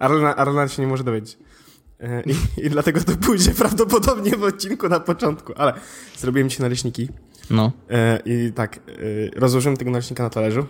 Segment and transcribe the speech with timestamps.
[0.00, 1.38] Arlena, Arlena się nie może dowiedzieć.
[2.00, 2.34] E, I,
[2.66, 5.72] I, dlatego to pójdzie prawdopodobnie w odcinku na początku, ale
[6.18, 7.08] zrobiłem ci naleśniki.
[7.50, 7.72] No.
[7.90, 8.80] E, I tak, e,
[9.40, 10.66] rozłożyłem tego naleśnika na talerzu.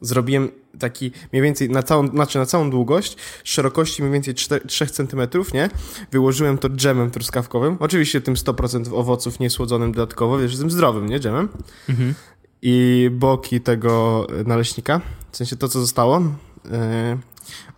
[0.00, 4.86] Zrobiłem taki mniej więcej na całą, znaczy na całą długość, szerokości mniej więcej 4, 3
[4.86, 5.20] cm,
[5.54, 5.70] nie?
[6.10, 7.76] Wyłożyłem to dżemem truskawkowym.
[7.80, 11.20] Oczywiście tym 100% owoców niesłodzonym dodatkowo, wiesz, tym zdrowym, nie?
[11.20, 11.48] Dżemem.
[11.88, 12.14] Mhm.
[12.62, 15.00] I boki tego naleśnika,
[15.32, 16.22] w sensie to, co zostało,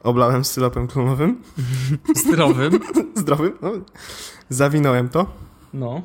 [0.02, 1.42] oblałem syropem klonowym.
[2.16, 2.80] Zdrowym?
[3.14, 3.72] Zdrowym, no.
[4.48, 5.26] Zawinąłem to.
[5.74, 6.02] No.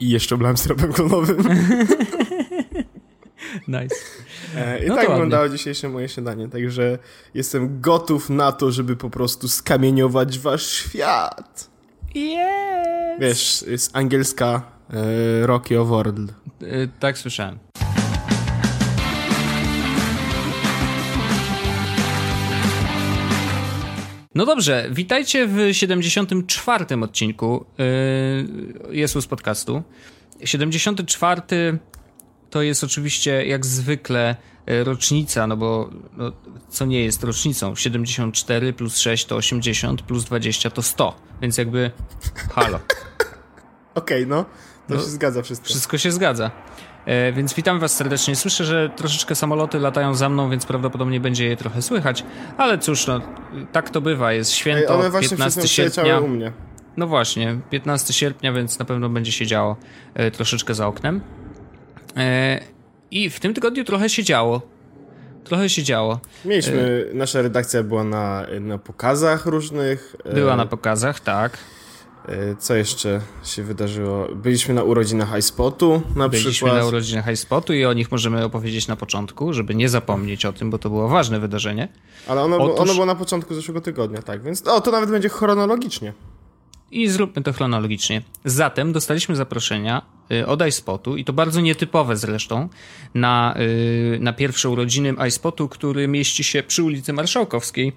[0.00, 1.36] I jeszcze oblałem syropem klonowym.
[3.68, 3.96] nice.
[4.56, 6.98] E, I no tak wyglądało dzisiejsze moje śniadanie, także
[7.34, 11.70] jestem gotów na to, żeby po prostu skamieniować wasz świat.
[12.14, 13.20] Yes!
[13.20, 16.18] Wiesz, jest angielska e, Rocky of World.
[16.20, 17.58] E, tak słyszałem.
[24.38, 26.84] No dobrze, witajcie w 74.
[27.02, 27.64] odcinku
[28.92, 29.82] yy, Podcastu.
[30.44, 31.42] 74
[32.50, 34.36] to jest oczywiście jak zwykle
[34.66, 36.32] e, rocznica, no bo no,
[36.68, 37.76] co nie jest rocznicą?
[37.76, 41.90] 74 plus 6 to 80, plus 20 to 100, więc jakby
[42.50, 42.76] halo.
[43.94, 44.44] Okej, okay, no,
[44.88, 45.68] to no, się zgadza wszystko.
[45.68, 46.50] Wszystko się zgadza.
[47.08, 48.36] E, więc witam was serdecznie.
[48.36, 52.24] Słyszę, że troszeczkę samoloty latają za mną, więc prawdopodobnie będzie je trochę słychać,
[52.58, 53.20] ale cóż, no,
[53.72, 54.32] tak to bywa.
[54.32, 56.18] Jest święto, Ej, 15 sierpnia.
[56.18, 56.52] U mnie.
[56.96, 59.76] No właśnie, 15 sierpnia, więc na pewno będzie się działo
[60.14, 61.20] e, troszeczkę za oknem.
[62.16, 62.60] E,
[63.10, 64.62] I w tym tygodniu trochę się działo.
[65.44, 66.20] Trochę się działo.
[66.44, 70.16] Mieliśmy, e, nasza redakcja była na, na pokazach różnych.
[70.24, 71.58] E, była na pokazach, tak.
[72.58, 74.28] Co jeszcze się wydarzyło?
[74.34, 76.72] Byliśmy na urodzinach iSpotu na Byliśmy przykład.
[76.72, 80.52] Byliśmy na urodzinach iSpotu i o nich możemy opowiedzieć na początku, żeby nie zapomnieć o
[80.52, 81.88] tym, bo to było ważne wydarzenie.
[82.26, 82.80] Ale ono, Otóż...
[82.80, 86.12] ono było na początku zeszłego tygodnia, tak, więc o, to nawet będzie chronologicznie.
[86.90, 88.22] I zróbmy to chronologicznie.
[88.44, 92.68] Zatem dostaliśmy zaproszenia y, od iSpotu i to bardzo nietypowe zresztą
[93.14, 93.54] na,
[94.14, 97.92] y, na pierwsze urodziny iSpotu, który mieści się przy ulicy Marszałkowskiej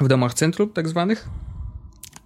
[0.00, 1.28] w domach centrum tak zwanych.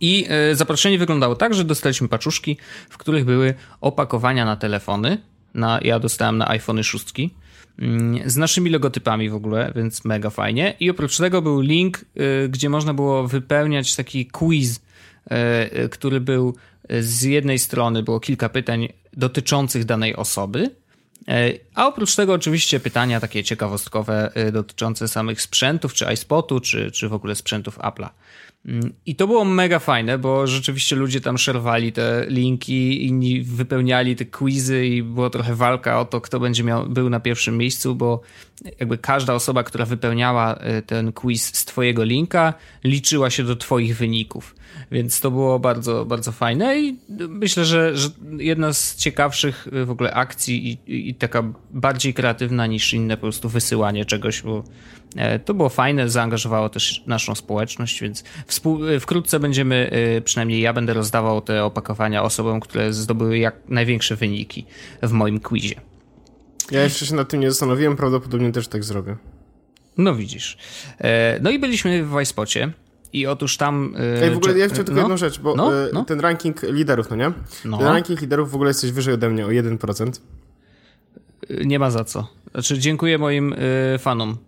[0.00, 2.56] I y, zaproszenie wyglądało tak, że dostaliśmy paczuszki,
[2.90, 5.18] w których były opakowania na telefony.
[5.54, 7.06] Na, ja dostałem na iPhone 6
[7.78, 10.74] mm, z naszymi logotypami w ogóle, więc mega fajnie.
[10.80, 12.04] I oprócz tego był link,
[12.48, 14.80] gdzie można było wypełniać taki quiz
[15.30, 16.54] E, e, który był
[16.88, 20.70] e, z jednej strony było kilka pytań dotyczących danej osoby,
[21.74, 27.12] a oprócz tego oczywiście pytania takie ciekawostkowe dotyczące samych sprzętów, czy iSpotu, czy, czy w
[27.12, 28.08] ogóle sprzętów Apple'a.
[28.66, 34.16] Mm, I to było mega fajne, bo rzeczywiście ludzie tam szerowali te linki, inni wypełniali
[34.16, 37.94] te quizy i było trochę walka o to, kto będzie miał, był na pierwszym miejscu,
[37.94, 38.20] bo
[38.80, 42.54] jakby każda osoba, która wypełniała ten quiz z twojego linka,
[42.84, 44.54] liczyła się do twoich wyników.
[44.92, 46.98] Więc to było bardzo, bardzo fajne i
[47.28, 48.08] myślę, że, że
[48.38, 53.48] jedna z ciekawszych w ogóle akcji i, i taka bardziej kreatywna niż inne po prostu
[53.48, 54.64] wysyłanie czegoś, bo
[55.44, 58.24] to było fajne, zaangażowało też naszą społeczność, więc
[58.88, 64.16] e, wkrótce będziemy, e, przynajmniej ja będę rozdawał te opakowania osobom, które zdobyły jak największe
[64.16, 64.66] wyniki
[65.02, 65.80] w moim quizie.
[66.70, 69.16] Ja jeszcze się nad tym nie zastanowiłem, prawdopodobnie też tak zrobię.
[69.98, 70.58] No widzisz.
[71.40, 72.72] No i byliśmy w Wajspocie.
[73.12, 73.94] I otóż tam...
[74.22, 75.00] Ej, w ogóle ja chciałem tylko no?
[75.00, 75.70] jedną rzecz, bo no?
[75.92, 76.04] No?
[76.04, 77.32] ten ranking liderów, no nie?
[77.64, 77.78] No.
[77.78, 80.10] Ten ranking liderów w ogóle jesteś wyżej ode mnie o 1%.
[81.64, 82.28] Nie ma za co.
[82.52, 83.54] Znaczy, dziękuję moim
[83.98, 84.38] fanom.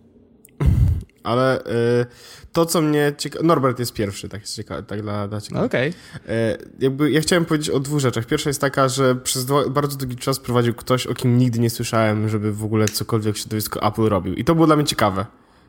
[1.26, 2.06] Ale y,
[2.52, 3.46] to, co mnie ciekawi...
[3.46, 4.82] Norbert jest pierwszy, tak, jest cieka...
[4.82, 5.66] tak dla, dla ciekawe.
[5.66, 5.92] Okej.
[6.24, 6.36] Okay.
[6.36, 8.26] Y, jakby ja chciałem powiedzieć o dwóch rzeczach.
[8.26, 12.28] Pierwsza jest taka, że przez bardzo długi czas prowadził ktoś, o kim nigdy nie słyszałem,
[12.28, 14.34] żeby w ogóle cokolwiek środowisko Apple robił.
[14.34, 15.26] I to było dla mnie ciekawe.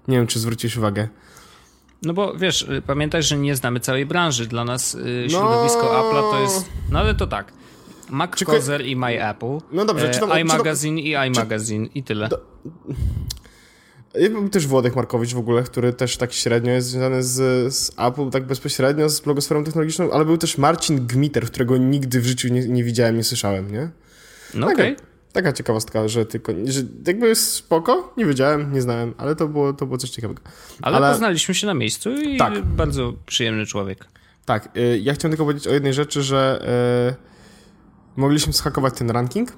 [0.08, 1.08] Nie wiem, czy zwróciłeś uwagę.
[2.04, 4.48] No bo wiesz, y, pamiętaj, że nie znamy całej branży.
[4.48, 5.90] Dla nas y, środowisko no...
[5.90, 6.70] Apple'a to jest.
[6.92, 7.54] No ale to tak.
[8.10, 9.58] Mac Kozer i My Apple.
[9.72, 11.24] No dobrze, czy to, iMagazine czy to...
[11.24, 11.92] i iMagazine czy...
[11.94, 12.28] i tyle.
[12.28, 12.40] Do...
[14.14, 18.30] Był też Włodek Markowicz w ogóle, który też tak średnio jest związany z, z Apple,
[18.30, 22.68] tak bezpośrednio, z blogosferą technologiczną, ale był też Marcin Gmiter, którego nigdy w życiu nie,
[22.68, 23.90] nie widziałem, nie słyszałem, nie?
[24.54, 24.94] No okej.
[24.94, 25.08] Okay.
[25.34, 29.86] Taka ciekawostka, że tylko, że jakby spoko, nie wiedziałem, nie znałem, ale to było, to
[29.86, 30.42] było coś ciekawego.
[30.82, 31.12] Ale, ale...
[31.12, 32.66] poznaliśmy się na miejscu i tak.
[32.66, 34.06] bardzo przyjemny człowiek.
[34.46, 36.66] Tak, y, ja chciałem tylko powiedzieć o jednej rzeczy, że
[37.12, 39.54] y, mogliśmy schakować ten ranking,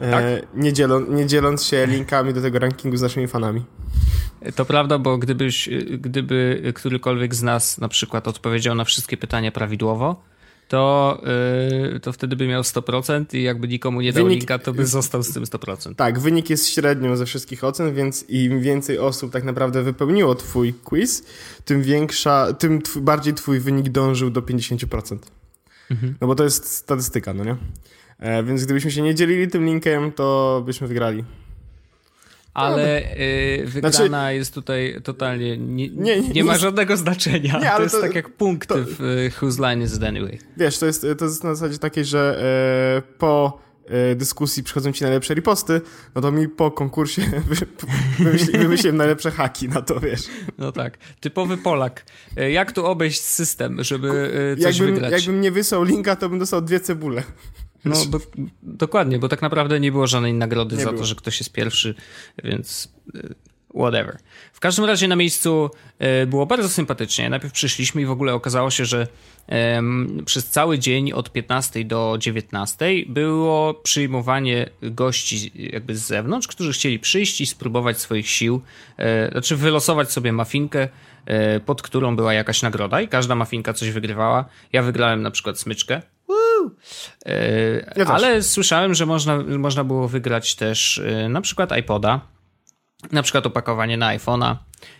[0.00, 0.24] y, tak?
[0.54, 3.64] nie, dzielą, nie dzieląc się linkami do tego rankingu z naszymi fanami.
[4.56, 10.22] To prawda, bo gdybyś, gdyby którykolwiek z nas na przykład odpowiedział na wszystkie pytania prawidłowo,
[10.68, 11.22] to,
[11.92, 14.86] yy, to wtedy by miał 100% i jakby nikomu nie dał Wynik- linka, to by
[14.86, 15.94] został z tym 100%.
[15.94, 20.74] Tak, wynik jest średnią ze wszystkich ocen, więc im więcej osób tak naprawdę wypełniło twój
[20.74, 21.24] quiz,
[21.64, 25.18] tym większa, tym twój, bardziej twój wynik dążył do 50%.
[26.20, 27.56] No bo to jest statystyka, no nie?
[28.18, 31.24] E, więc gdybyśmy się nie dzielili tym linkiem, to byśmy wygrali.
[32.54, 33.02] Ale
[33.58, 35.58] yy, wygrana jest tutaj totalnie.
[35.58, 37.58] Nie, Znaczy- Nie, nie, nie, ma nie- żadnego znaczenia.
[37.58, 40.02] Nie, ale to jest to- tak jak punkty to- w y, Whose Line is it
[40.02, 40.38] Anyway.
[40.56, 42.42] Wiesz, to jest, to jest na zasadzie takiej, że
[42.98, 45.80] e, po e, dyskusji przychodzą ci najlepsze riposty,
[46.14, 47.66] no to mi po konkursie wy-
[48.24, 50.22] wymyśli, wymyśliłem najlepsze haki na to, wiesz.
[50.58, 50.98] No tak.
[51.20, 52.04] Typowy Polak.
[52.50, 54.30] Jak tu obejść system, żeby
[54.62, 55.12] coś Jakbym, wygrać?
[55.12, 57.22] jakbym nie wysłał linka, to bym dostał dwie cebule.
[57.86, 58.20] No do,
[58.62, 61.00] dokładnie, bo tak naprawdę nie było żadnej nagrody Nie za było.
[61.00, 61.94] to, że ktoś jest pierwszy,
[62.44, 63.34] więc y,
[63.74, 64.18] whatever.
[64.52, 65.70] W każdym razie na miejscu
[66.22, 67.30] y, było bardzo sympatycznie.
[67.30, 69.06] Najpierw przyszliśmy i w ogóle okazało się, że
[70.24, 76.98] przez cały dzień od 15 do 19 było przyjmowanie gości jakby z zewnątrz, którzy chcieli
[76.98, 78.62] przyjść i spróbować swoich sił,
[78.96, 80.88] e, znaczy wylosować sobie mafinkę,
[81.26, 84.44] e, pod którą była jakaś nagroda i każda mafinka coś wygrywała.
[84.72, 86.02] Ja wygrałem na przykład smyczkę.
[87.26, 88.08] E, Ja też.
[88.08, 92.20] ale słyszałem, że można, można było wygrać też e, na przykład iPoda,
[93.12, 94.56] na przykład opakowanie na iPhone'a,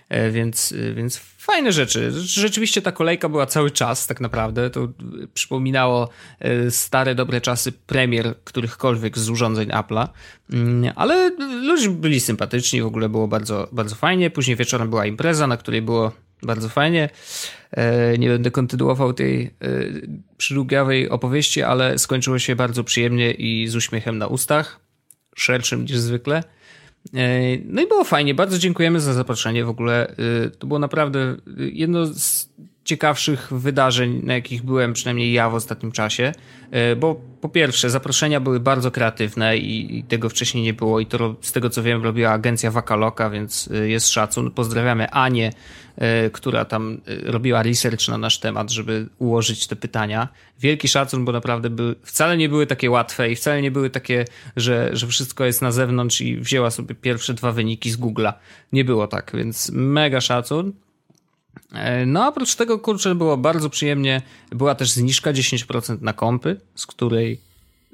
[0.09, 2.11] e, więc, e, więc fajne rzeczy.
[2.21, 4.71] Rzeczywiście ta kolejka była cały czas tak naprawdę.
[4.71, 4.89] To e,
[5.35, 6.09] przypominało
[6.41, 10.09] e, stare, dobre czasy premier którychkolwiek z urządzeń Apple'a,
[10.53, 11.31] Mm, ale
[11.63, 14.31] ludzie byli sympatyczni, w ogóle było bardzo, bardzo fajnie.
[14.31, 16.13] Później wieczorem była impreza, na której było
[16.43, 17.09] bardzo fajnie.
[17.71, 19.51] E, Nie będę kontynuował tej e,
[20.37, 24.81] przydługiawej opowieści, ale skończyło się bardzo przyjemnie i z uśmiechem na ustach,
[25.35, 26.37] szerszym niż zwykle.
[27.15, 30.15] E, No i było fajnie, bardzo dziękujemy za zaproszenie w ogóle.
[30.59, 31.37] To było naprawdę
[31.73, 32.49] jedno z
[32.87, 36.33] ciekawszych wydarzeń, na jakich byłem przynajmniej ja w ostatnim czasie,
[36.71, 41.07] e, bo po pierwsze zaproszenia były bardzo kreatywne i, i tego wcześniej nie było i
[41.07, 44.51] to z tego co wiem robiła agencja Wakaloka, więc e, jest szacun.
[44.51, 45.53] Pozdrawiamy Anię,
[45.97, 50.29] e, która tam robiła research na nasz temat, żeby ułożyć te pytania.
[50.61, 54.25] Wielki szacun, bo naprawdę były, wcale nie były takie łatwe i wcale nie były takie,
[54.57, 58.33] że, że wszystko jest na zewnątrz i wzięła sobie pierwsze dwa wyniki z Google'a.
[58.73, 60.73] Nie było tak, więc mega szacun.
[61.73, 64.23] E, No, oprócz tego, kurczę, było bardzo przyjemnie.
[64.51, 67.41] Była też zniżka 10% na kompy, z której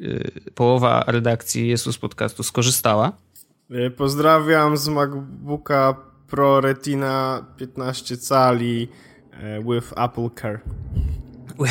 [0.00, 3.12] y, połowa redakcji Jesus Podcastu skorzystała.
[3.70, 5.96] E, Pozdrawiam z MacBooka
[6.28, 8.88] Pro Retina 15 cali
[9.32, 10.60] e, with Apple Care.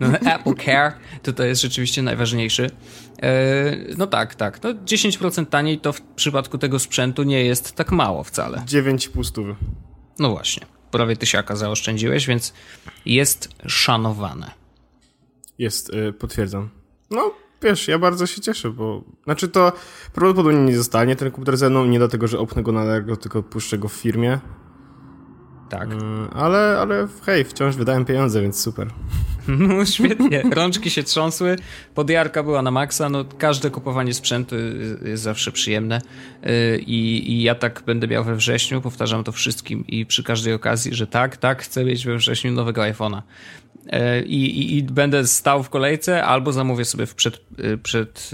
[0.00, 0.92] No, Apple Care
[1.22, 2.70] to to jest rzeczywiście najważniejszy.
[3.98, 4.62] No tak, tak.
[4.62, 8.58] No 10% taniej to w przypadku tego sprzętu nie jest tak mało wcale.
[8.66, 9.54] 9,5 stówy.
[10.18, 12.54] No właśnie, prawie tysiaka zaoszczędziłeś, więc
[13.06, 14.50] jest szanowane.
[15.58, 16.68] Jest, y, potwierdzam.
[17.10, 19.04] No, wiesz, ja bardzo się cieszę, bo...
[19.24, 19.72] Znaczy to
[20.12, 23.42] prawdopodobnie nie zostanie ten komputer ze mną, nie dlatego, że opnę go na Lego, tylko
[23.42, 24.38] puszczę go w firmie.
[25.68, 25.92] Tak.
[25.92, 25.96] Y,
[26.32, 28.88] ale, ale hej, wciąż wydałem pieniądze, więc super.
[29.68, 31.56] No świetnie, rączki się trząsły,
[31.94, 34.56] podjarka była na maksa, no każde kupowanie sprzętu
[35.04, 36.00] jest zawsze przyjemne
[36.42, 40.52] Yy, i, i ja tak będę miał we wrześniu, powtarzam to wszystkim i przy każdej
[40.52, 43.22] okazji, że tak, tak, chcę mieć we wrześniu nowego iPhone'a.
[43.86, 48.30] Yy, I, i, I będę stał w kolejce albo zamówię sobie w przed, yy, przed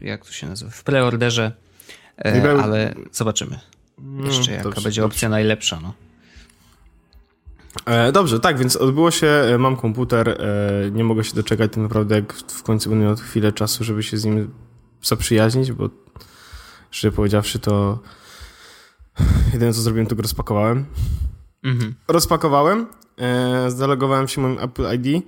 [0.00, 1.52] jak to się nazywa, w preorderze,
[2.62, 3.58] ale zobaczymy
[4.24, 5.94] jeszcze jaka będzie opcja najlepsza, no.
[7.86, 11.82] E, dobrze, tak, więc odbyło się, e, mam komputer, e, nie mogę się doczekać tak
[11.82, 14.50] naprawdę, jak w końcu będę miał chwilę czasu, żeby się z nim
[15.02, 15.90] zaprzyjaźnić, bo
[16.90, 17.98] szczerze powiedziawszy, to
[19.52, 20.86] jedyne co zrobiłem, to go rozpakowałem.
[21.62, 21.94] Mhm.
[22.08, 22.86] Rozpakowałem,
[23.68, 25.24] zalogowałem się moim Apple ID,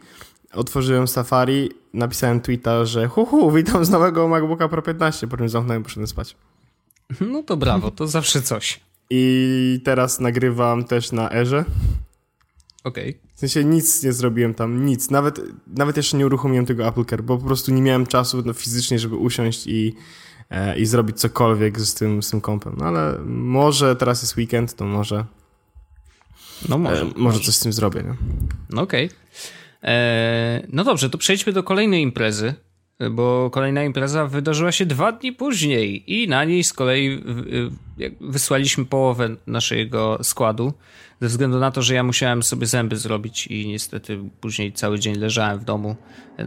[0.52, 5.48] otworzyłem Safari, napisałem tweeta, że hu, hu witam z nowego MacBooka Pro 15, po czym
[5.48, 6.36] zamknąłem i poszedłem spać.
[7.20, 8.80] No to brawo, to zawsze coś.
[9.10, 11.64] I teraz nagrywam też na Erze.
[12.84, 13.18] Okej.
[13.34, 15.10] W sensie nic nie zrobiłem tam, nic.
[15.10, 18.52] Nawet, nawet jeszcze nie uruchomiłem tego Apple Care, bo po prostu nie miałem czasu no,
[18.52, 19.94] fizycznie, żeby usiąść i,
[20.50, 22.74] e, i zrobić cokolwiek z tym, z tym kompem.
[22.78, 25.24] No ale może teraz jest weekend, to może,
[26.68, 27.02] No może.
[27.02, 28.02] e, może coś z tym zrobię.
[28.02, 28.14] Nie?
[28.70, 29.10] No okej.
[29.82, 32.54] Eee, No dobrze, to przejdźmy do kolejnej imprezy,
[33.10, 37.24] bo kolejna impreza wydarzyła się dwa dni później i na niej z kolei
[38.20, 40.72] wysłaliśmy połowę naszego składu,
[41.20, 45.14] ze względu na to, że ja musiałem sobie zęby zrobić i niestety później cały dzień
[45.14, 45.96] leżałem w domu.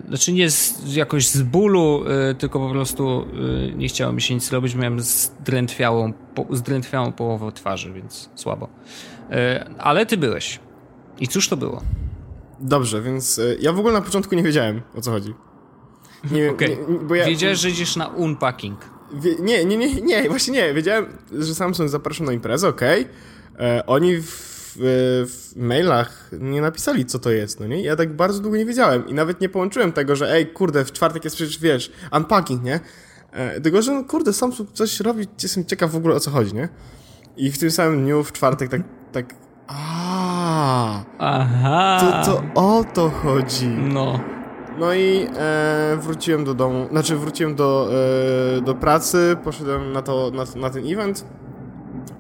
[0.08, 3.26] Znaczy nie z, jakoś z bólu, y, tylko po prostu
[3.70, 8.70] y, nie chciało mi się nic robić, miałem zdrętwiałą, po, zdrętwiałą połowę twarzy, więc słabo.
[9.32, 10.60] E, Ale ty byłeś.
[11.20, 11.82] I cóż to było?
[12.60, 15.34] Dobrze, więc y, ja w ogóle na początku nie wiedziałem, o co chodzi.
[16.32, 16.70] Nie, okay.
[16.70, 17.26] nie, bo ja...
[17.26, 18.80] Wiedziałeś, że idziesz na unpacking.
[19.14, 20.74] Wie, nie, nie, nie, nie, właśnie nie.
[20.74, 21.06] Wiedziałem,
[21.40, 23.02] że Samsung zapraszał na imprezę, okej.
[23.02, 23.14] Okay.
[23.60, 24.43] E, oni w,
[24.76, 27.82] w, w, mailach nie napisali, co to jest, no nie?
[27.82, 30.92] Ja tak bardzo długo nie wiedziałem i nawet nie połączyłem tego, że ej, kurde, w
[30.92, 32.80] czwartek jest przecież, wiesz, unpacking, nie?
[33.32, 36.56] E, tylko, że no, kurde, Samsung coś robi, jestem ciekaw w ogóle o co chodzi,
[36.56, 36.70] nie?
[37.38, 39.36] I w tym samym dniu, w czwartek, tak, tak,
[39.68, 41.98] a, Aha.
[42.26, 43.68] To, to o to chodzi.
[43.68, 44.20] No.
[44.80, 47.90] No i e, wróciłem do domu, znaczy wróciłem do,
[48.58, 51.26] e, do pracy, poszedłem na, to, na, na ten event.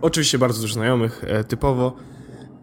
[0.02, 1.94] Oczywiście bardzo dużo znajomych, e, typowo.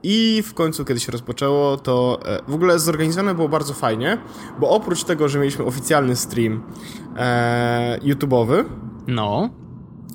[0.02, 4.19] I w końcu, kiedy się rozpoczęło, to e, w ogóle zorganizowane było bardzo fajnie,
[4.61, 6.62] bo oprócz tego, że mieliśmy oficjalny stream
[7.16, 8.64] e, YouTube'owy,
[9.07, 9.50] no.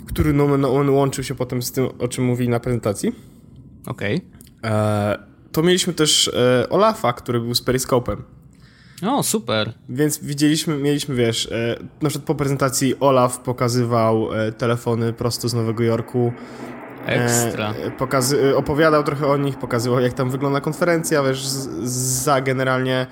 [0.08, 3.16] który no, no, on łączył się potem z tym, o czym mówili na prezentacji.
[3.88, 4.22] Okej.
[4.60, 4.72] Okay.
[4.72, 5.20] E,
[5.52, 8.18] to mieliśmy też e, Olafa, który był z Periscope'em.
[9.04, 9.74] O, super.
[9.90, 15.54] Więc widzieliśmy, mieliśmy, wiesz, e, na przykład po prezentacji Olaf pokazywał e, telefony prosto z
[15.54, 16.34] Nowego Jorku.
[17.08, 17.74] E, Ekstra.
[17.98, 21.48] Pokazy- e, opowiadał trochę o nich, pokazywał jak tam wygląda konferencja, wiesz,
[21.84, 23.08] za generalnie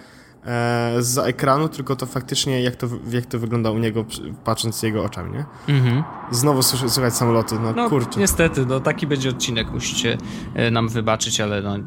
[0.45, 4.05] e, za ekranu, tylko to faktycznie jak to, jak to wygląda u niego,
[4.43, 5.45] patrząc jego oczami, nie?
[5.67, 6.03] Mhm.
[6.31, 8.19] Znowu słyszę, słychać samoloty, no, no kurczę.
[8.19, 10.17] niestety, no taki będzie odcinek, musicie
[10.55, 11.77] e, nam wybaczyć, ale no,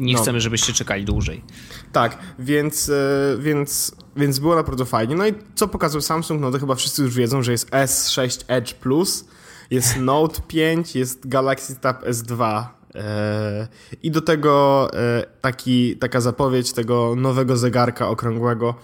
[0.00, 0.22] nie no.
[0.22, 1.44] chcemy, żebyście czekali dłużej.
[1.92, 2.92] Tak, więc, e,
[3.38, 5.16] więc, więc było naprawdę fajnie.
[5.16, 6.40] No i co pokazał Samsung?
[6.40, 9.24] No to chyba wszyscy już wiedzą, że jest S6 Edge Plus,
[9.70, 13.68] jest Note 5, jest Galaxy Tab S2 E,
[14.02, 18.74] I do tego e, taki, taka zapowiedź tego nowego zegarka okrągłego,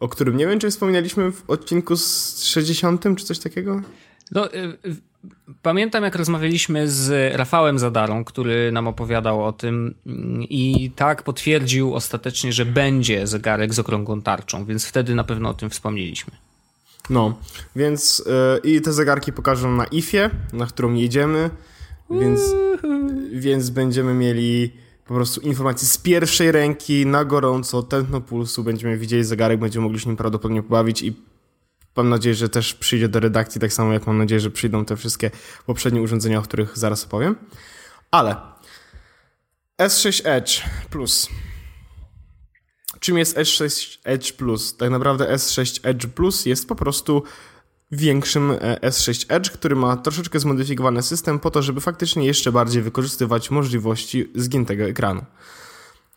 [0.00, 3.80] o którym nie wiem, czy wspominaliśmy w odcinku z 60 czy coś takiego?
[4.32, 4.72] No, e,
[5.62, 11.94] pamiętam jak rozmawialiśmy z Rafałem Zadarą, który nam opowiadał o tym mm, i tak potwierdził
[11.94, 16.32] ostatecznie, że będzie zegarek z okrągłą tarczą, więc wtedy na pewno o tym wspomnieliśmy.
[17.10, 17.38] No,
[17.76, 18.24] więc
[18.64, 21.50] yy, i te zegarki pokażą na IFie, na którą jedziemy.
[22.10, 22.40] Więc,
[23.32, 24.72] więc będziemy mieli
[25.04, 30.00] po prostu informacje z pierwszej ręki, na gorąco, tętno pulsu, będziemy widzieli zegarek, będziemy mogli
[30.00, 31.16] się nim prawdopodobnie pobawić i
[31.96, 34.96] mam nadzieję, że też przyjdzie do redakcji, tak samo jak mam nadzieję, że przyjdą te
[34.96, 35.30] wszystkie
[35.66, 37.36] poprzednie urządzenia, o których zaraz opowiem.
[38.10, 38.36] Ale
[39.78, 41.28] S6 Edge Plus.
[43.00, 44.76] Czym jest S6 Edge Plus?
[44.76, 47.22] Tak naprawdę S6 Edge Plus jest po prostu
[47.92, 52.82] większym e, S6 Edge, który ma troszeczkę zmodyfikowany system po to, żeby faktycznie jeszcze bardziej
[52.82, 55.24] wykorzystywać możliwości zgiętego ekranu.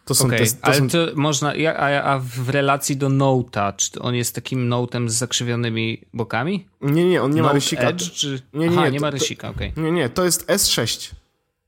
[0.05, 0.89] To są okay, te, to ale są...
[0.89, 6.01] to można, a, a w relacji do Note'a, czy on jest takim Note'em z zakrzywionymi
[6.13, 6.67] bokami?
[6.81, 7.89] Nie, nie, on nie Note ma rysika.
[7.89, 8.41] Edge, czy...
[8.53, 9.71] Nie, nie, Aha, nie, ma rysika, okej.
[9.71, 9.83] Okay.
[9.83, 11.13] Nie, nie, to jest S6,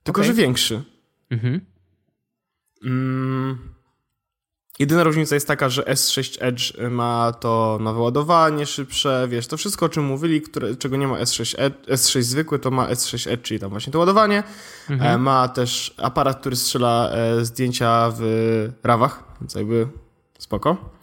[0.04, 0.28] tylko okay.
[0.28, 0.84] że większy.
[1.30, 1.62] Mhm.
[2.84, 3.75] Mm,
[4.79, 9.86] Jedyna różnica jest taka, że S6 Edge ma to nowe ładowanie szybsze, wiesz, to wszystko
[9.86, 13.41] o czym mówili, które, czego nie ma S6 Edge, S6 zwykły, to ma S6 Edge,
[13.41, 14.44] czyli tam właśnie to ładowanie.
[14.89, 15.15] Mhm.
[15.15, 18.22] E, ma też aparat, który strzela e, zdjęcia w
[18.84, 19.88] rawach, więc jakby
[20.39, 20.96] spoko.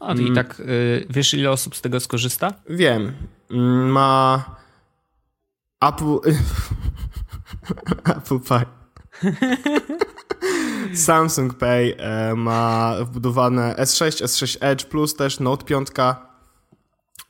[0.00, 0.34] A i mm.
[0.34, 2.52] tak y, wiesz ile osób z tego skorzysta?
[2.68, 3.12] Wiem.
[3.50, 4.44] Mm, ma
[5.80, 6.18] Apple
[8.16, 8.64] Apple Pie.
[10.96, 15.88] Samsung Pay e, ma wbudowane S6, S6 Edge Plus też, Note 5.
[15.98, 16.14] E,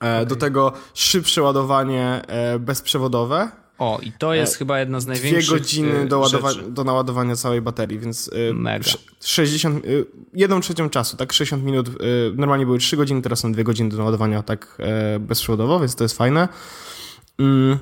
[0.01, 0.27] okay.
[0.27, 3.51] Do tego szybsze ładowanie e, bezprzewodowe.
[3.79, 7.63] O, i to jest chyba jedna z największych Dwie godziny do, ładowa- do naładowania całej
[7.63, 8.91] baterii, więc Mega.
[9.21, 9.85] 60,
[10.35, 11.89] jedną trzecią czasu, tak 60 minut,
[12.37, 14.79] normalnie były 3 godziny, teraz są 2 godziny do naładowania tak
[15.21, 16.49] bezprzewodowo, więc to jest fajne.
[17.39, 17.79] Mm.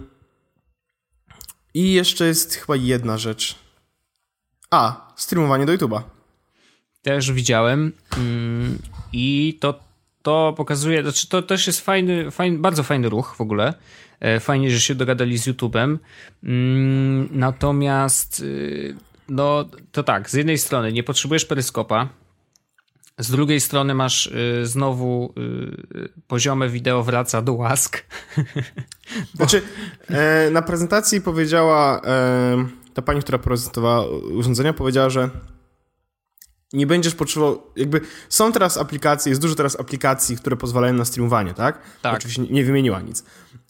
[1.75, 3.62] I jeszcze jest chyba jedna rzecz.
[4.73, 6.03] A, streamowanie do YouTube'a.
[7.03, 8.79] Też widziałem mm,
[9.13, 9.81] i to,
[10.23, 13.75] to pokazuje, znaczy to też jest fajny, fajny, bardzo fajny ruch w ogóle.
[14.21, 15.99] E, fajnie, że się dogadali z YouTube'em.
[16.43, 18.97] Mm, natomiast y,
[19.29, 22.09] no to tak, z jednej strony nie potrzebujesz peryskopa,
[23.19, 25.35] z drugiej strony masz y, znowu
[25.95, 28.05] y, poziome wideo wraca do łask.
[29.37, 29.63] Znaczy,
[30.09, 35.31] e, na prezentacji powiedziała e, ta pani, która prezentowała urządzenia, powiedziała, że
[36.73, 41.55] nie będziesz potrzebował, jakby są teraz aplikacje, jest dużo teraz aplikacji, które pozwalają na streamowanie,
[41.55, 41.79] tak?
[42.03, 42.15] Tak.
[42.15, 43.25] Oczywiście nie wymieniła nic.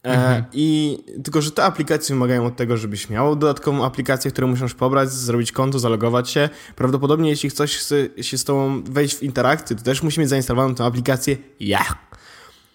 [0.05, 0.45] E, mhm.
[0.53, 5.11] I tylko, że te aplikacje wymagają od tego, żebyś miał dodatkową aplikację, którą musisz pobrać,
[5.11, 6.49] zrobić konto, zalogować się.
[6.77, 10.75] Prawdopodobnie jeśli ktoś chce się z tobą wejść w interakcję, to też musi mieć zainstalowaną
[10.75, 11.85] tę aplikację ja.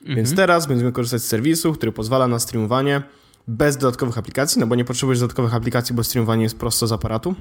[0.02, 0.16] Mhm.
[0.16, 3.02] Więc teraz będziemy korzystać z serwisu, który pozwala na streamowanie
[3.48, 7.36] bez dodatkowych aplikacji, no bo nie potrzebujesz dodatkowych aplikacji, bo streamowanie jest prosto z aparatu.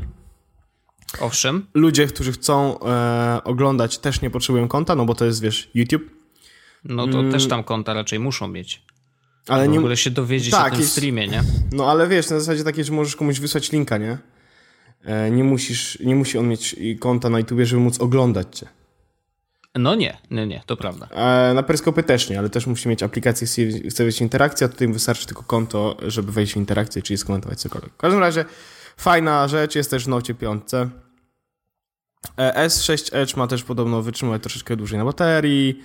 [1.21, 1.67] Owszem.
[1.75, 6.11] Ludzie, którzy chcą e, oglądać, też nie potrzebują konta, no bo to jest, wiesz, YouTube.
[6.85, 7.33] No to mm.
[7.33, 8.83] też tam konta raczej muszą mieć.
[9.49, 9.79] Ale nie...
[9.79, 11.43] W ogóle się dowiedzieć tak, o tym streamie, nie?
[11.73, 14.19] No ale wiesz, na zasadzie takiej, że możesz komuś wysłać linka, nie?
[15.05, 18.67] E, nie musisz, nie musi on mieć konta na YouTube, żeby móc oglądać cię.
[19.79, 21.09] No nie, nie, nie, to prawda.
[21.55, 23.47] Na Peryskopy też nie, ale też musi mieć aplikację,
[23.91, 27.61] chce wejść w interakcję, a tutaj wystarczy tylko konto, żeby wejść w interakcję, czyli skomentować
[27.61, 27.93] cokolwiek.
[27.93, 28.45] W każdym razie
[28.97, 30.63] fajna rzecz, jest też w Nocie 5.
[30.75, 35.83] E, S6 Edge ma też podobno wytrzymać troszeczkę dłużej na baterii.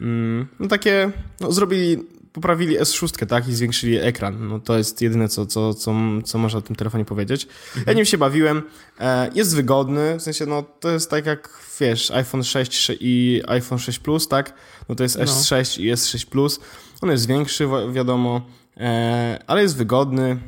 [0.00, 1.98] Mm, no takie, no zrobili
[2.38, 4.48] poprawili S6, tak, i zwiększyli ekran.
[4.48, 7.44] No to jest jedyne, co, co, co, co można o tym telefonie powiedzieć.
[7.44, 7.84] Mhm.
[7.86, 8.62] Ja nim się bawiłem.
[9.00, 13.78] E, jest wygodny, w sensie, no to jest tak jak, wiesz, iPhone 6 i iPhone
[13.78, 14.54] 6 Plus, tak?
[14.88, 15.84] No to jest S6 no.
[15.84, 16.60] i S6 Plus.
[17.00, 20.38] On jest większy, wiadomo, e, ale jest wygodny.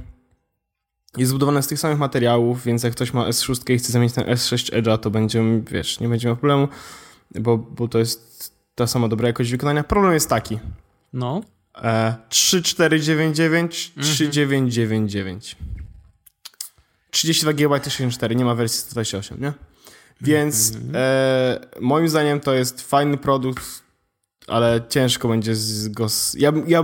[1.16, 4.24] Jest zbudowany z tych samych materiałów, więc jak ktoś ma S6 i chce zamienić ten
[4.24, 6.68] S6 Edge'a, to będzie, wiesz, nie będzie miał problemu,
[7.40, 9.84] bo, bo to jest ta sama dobra jakość wykonania.
[9.84, 10.58] Problem jest taki.
[11.12, 11.40] No.
[12.28, 15.56] 3499 3999.
[17.10, 19.52] 32 GB 64, nie ma wersji 128, nie?
[20.20, 20.76] Więc -hmm.
[20.94, 23.82] e, moim zdaniem to jest fajny produkt,
[24.46, 26.08] ale ciężko będzie z, go.
[26.08, 26.82] Z, ja, ja,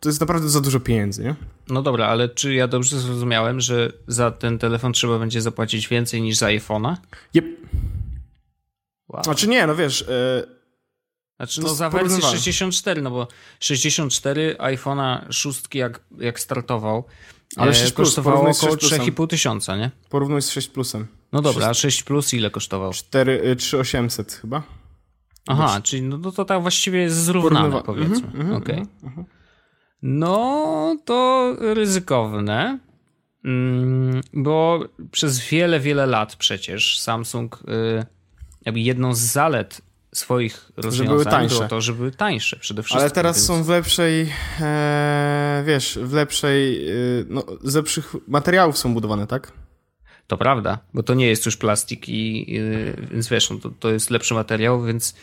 [0.00, 1.34] to jest naprawdę za dużo pieniędzy, nie?
[1.68, 6.22] No dobra, ale czy ja dobrze zrozumiałem, że za ten telefon trzeba będzie zapłacić więcej
[6.22, 6.96] niż za iPhone'a?
[7.34, 7.44] Yep.
[9.08, 9.24] Wow.
[9.24, 10.02] Znaczy nie, no wiesz.
[10.02, 10.57] E,
[11.38, 13.28] znaczy, no za wersję 64, no bo
[13.60, 17.04] 64 iPhone'a 6 jak, jak startował,
[17.56, 19.90] ale 6 e, plus, kosztowało około 3,5 tysiąca, nie?
[20.08, 21.06] Porównuj z 6 plusem.
[21.32, 21.70] No dobra, 6...
[21.70, 22.92] a 6 plus ile kosztował?
[22.92, 24.62] 4, 3800 chyba.
[25.46, 27.82] Aha, czyli no to, tak właściwie jest zrównane, Porównywa...
[27.82, 28.28] powiedzmy.
[28.34, 28.76] Mm -hmm, okay.
[28.76, 29.24] mm -hmm.
[30.02, 32.78] No, to ryzykowne,
[33.44, 34.80] mm, bo
[35.10, 38.06] przez wiele, wiele lat przecież Samsung, y,
[38.64, 39.80] jakby jedną z zalet
[40.12, 41.56] swoich rozwiązań były tańsze.
[41.56, 43.00] było to, że były tańsze przede wszystkim.
[43.00, 43.46] Ale teraz więc...
[43.46, 46.92] są w lepszej, e, wiesz, w lepszej, e,
[47.28, 49.52] no, z lepszych materiałów są budowane, tak?
[50.26, 52.60] To prawda, bo to nie jest już plastik i, i
[53.10, 55.14] więc wiesz, no, to, to jest lepszy materiał, więc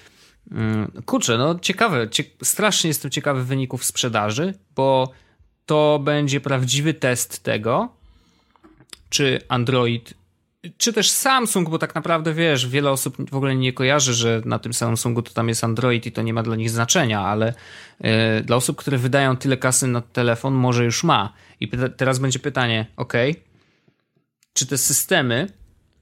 [0.52, 5.12] mm, kurczę, no ciekawe, cie, strasznie jestem ciekawy wyników sprzedaży, bo
[5.66, 7.90] to będzie prawdziwy test tego,
[9.10, 10.14] czy Android
[10.78, 14.60] czy też Samsung, bo tak naprawdę wiesz, wiele osób w ogóle nie kojarzy, że na
[14.60, 17.54] tym Samsungu to tam jest Android i to nie ma dla nich znaczenia, ale
[18.40, 21.34] y, dla osób, które wydają tyle kasy na telefon, może już ma.
[21.60, 23.14] I teraz będzie pytanie, ok,
[24.54, 25.48] czy te systemy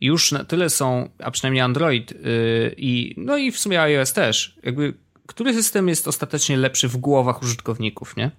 [0.01, 4.57] już na tyle są, a przynajmniej Android yy, i no i w sumie iOS też,
[4.63, 4.93] jakby
[5.27, 8.31] który system jest ostatecznie lepszy w głowach użytkowników, nie?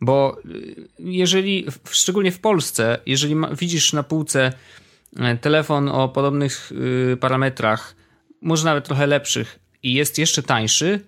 [0.00, 4.52] Bo y, jeżeli, szczególnie w Polsce, jeżeli ma, widzisz na półce E,
[5.40, 6.72] telefon o podobnych
[7.12, 7.96] y, parametrach,
[8.40, 11.00] może nawet trochę lepszych i jest jeszcze tańszy,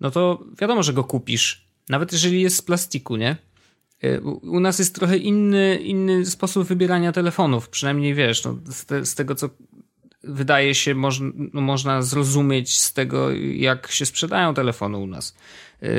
[0.00, 1.66] no to wiadomo, że go kupisz.
[1.88, 3.36] Nawet jeżeli jest z plastiku, nie?
[4.02, 9.06] E, u nas jest trochę inny, inny sposób wybierania telefonów, przynajmniej wiesz, no, z, te,
[9.06, 9.48] z tego co
[10.24, 11.20] wydaje się, moż,
[11.52, 15.36] no, można zrozumieć z tego, jak się sprzedają telefony u nas.
[15.82, 15.90] Yy,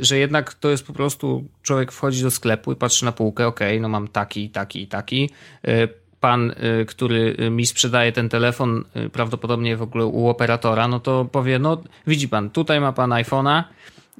[0.00, 3.60] że jednak to jest po prostu człowiek wchodzi do sklepu i patrzy na półkę, ok,
[3.80, 5.30] no mam taki, taki, taki.
[5.62, 5.88] Yy,
[6.24, 11.24] pan, y, który mi sprzedaje ten telefon, y, prawdopodobnie w ogóle u operatora, no to
[11.24, 13.62] powie, no widzi pan, tutaj ma pan iPhone'a,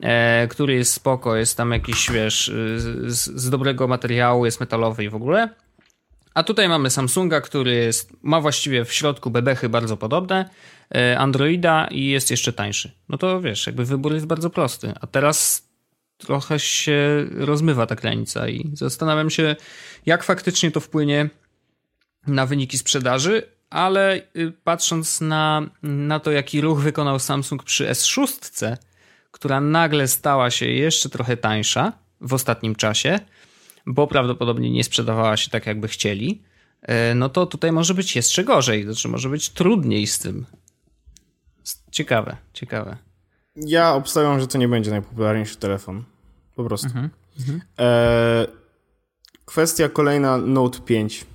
[0.03, 5.05] e, który jest spoko, jest tam jakiś, wiesz, y, z, z, dobrego materiału, jest metalowy
[5.05, 5.49] i w ogóle.
[6.35, 10.49] A tutaj mamy Samsunga, który jest, ma właściwie w środku bebechy bardzo podobne,
[10.95, 12.93] e, Androida i jest jeszcze tańszy.
[13.09, 14.93] No to wiesz, jakby wybór jest bardzo prosty.
[15.01, 15.69] A teraz
[16.19, 19.57] trochę się rozmywa ta granica i zastanawiam się,
[20.07, 21.31] jak faktycznie to wpłynie
[22.26, 28.76] na wyniki sprzedaży, ale y, patrząc na, na to, jaki ruch wykonał Samsung przy S6,
[29.30, 33.20] która nagle stała się jeszcze trochę tańsza w ostatnim czasie,
[33.87, 36.42] bo prawdopodobnie nie sprzedawała się tak, jakby chcieli,
[36.82, 40.46] y, no to tutaj może być jeszcze gorzej, znaczy może być trudniej z tym.
[41.90, 42.96] Ciekawe, ciekawe.
[43.56, 46.04] Ja obstawiam, że to nie będzie najpopularniejszy telefon.
[46.56, 46.87] Po prostu.
[46.87, 47.10] Mhm,
[47.40, 47.60] mhm.
[47.78, 48.46] e,
[49.44, 51.26] kwestia kolejna Note 5.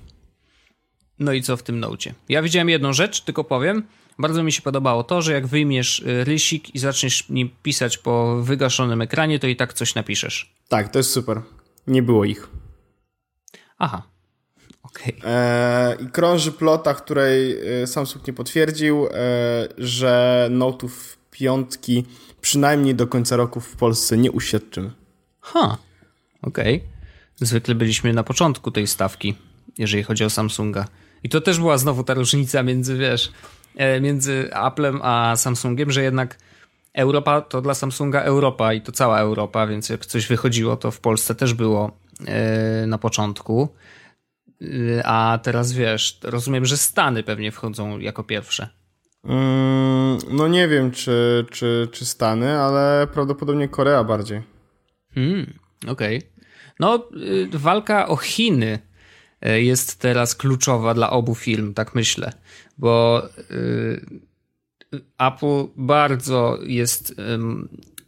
[1.20, 2.14] No i co w tym nocie?
[2.28, 3.82] Ja widziałem jedną rzecz, tylko powiem.
[4.18, 8.42] Bardzo mi się podobało to, że jak wyjmiesz y, rysik i zaczniesz nim pisać po
[8.42, 10.54] wygaszonym ekranie, to i tak coś napiszesz.
[10.68, 11.42] Tak, to jest super.
[11.86, 12.48] Nie było ich.
[13.78, 14.02] Aha.
[14.82, 15.14] Okay.
[15.24, 19.10] E, I krąży plota, której y, Samsung nie potwierdził, e,
[19.78, 20.90] że Note'ów
[21.30, 22.04] piątki
[22.40, 24.90] przynajmniej do końca roku w Polsce nie uświadczymy.
[25.40, 25.76] Ha,
[26.42, 26.76] okej.
[26.76, 26.88] Okay.
[27.36, 29.34] Zwykle byliśmy na początku tej stawki,
[29.78, 30.84] jeżeli chodzi o Samsunga.
[31.24, 33.32] I to też była znowu ta różnica między, wiesz,
[33.76, 36.38] e, między Applem a Samsungiem, że jednak
[36.94, 41.00] Europa to dla Samsunga Europa i to cała Europa, więc jak coś wychodziło, to w
[41.00, 43.68] Polsce też było e, na początku.
[44.62, 44.66] E,
[45.06, 48.68] a teraz wiesz, rozumiem, że Stany pewnie wchodzą jako pierwsze.
[49.24, 54.42] Mm, no nie wiem, czy, czy, czy Stany, ale prawdopodobnie Korea bardziej.
[55.14, 55.54] Hmm,
[55.86, 56.18] okej.
[56.18, 56.30] Okay.
[56.80, 58.78] No, y, walka o Chiny
[59.42, 62.32] jest teraz kluczowa dla obu firm, tak myślę,
[62.78, 64.20] bo y,
[65.18, 67.14] Apple bardzo jest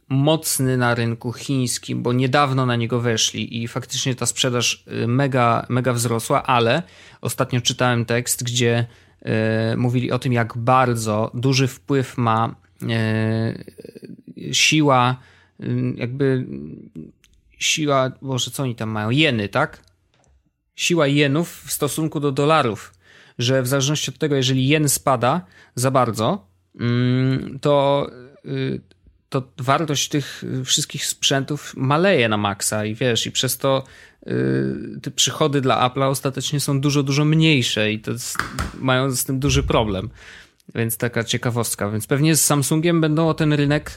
[0.09, 5.93] mocny na rynku chińskim, bo niedawno na niego weszli i faktycznie ta sprzedaż mega, mega
[5.93, 6.83] wzrosła, ale
[7.21, 8.87] ostatnio czytałem tekst, gdzie
[9.77, 12.55] mówili o tym, jak bardzo duży wpływ ma
[14.53, 15.17] siła
[15.95, 16.47] jakby
[17.59, 19.83] siła, może co oni tam mają, jeny, tak?
[20.77, 22.95] Siła jenów w stosunku do dolarów,
[23.39, 25.41] że w zależności od tego, jeżeli jen spada
[25.75, 26.47] za bardzo,
[26.81, 28.07] mm, to,
[28.45, 28.81] y,
[29.29, 33.85] to wartość tych wszystkich sprzętów maleje na maksa i wiesz, i przez to
[34.27, 38.39] y, te przychody dla Apple'a ostatecznie są dużo, dużo mniejsze i to jest,
[38.75, 40.11] mają z tym duży problem.
[40.75, 41.91] Więc taka ciekawostka.
[41.91, 43.95] Więc pewnie z Samsungiem będą o ten rynek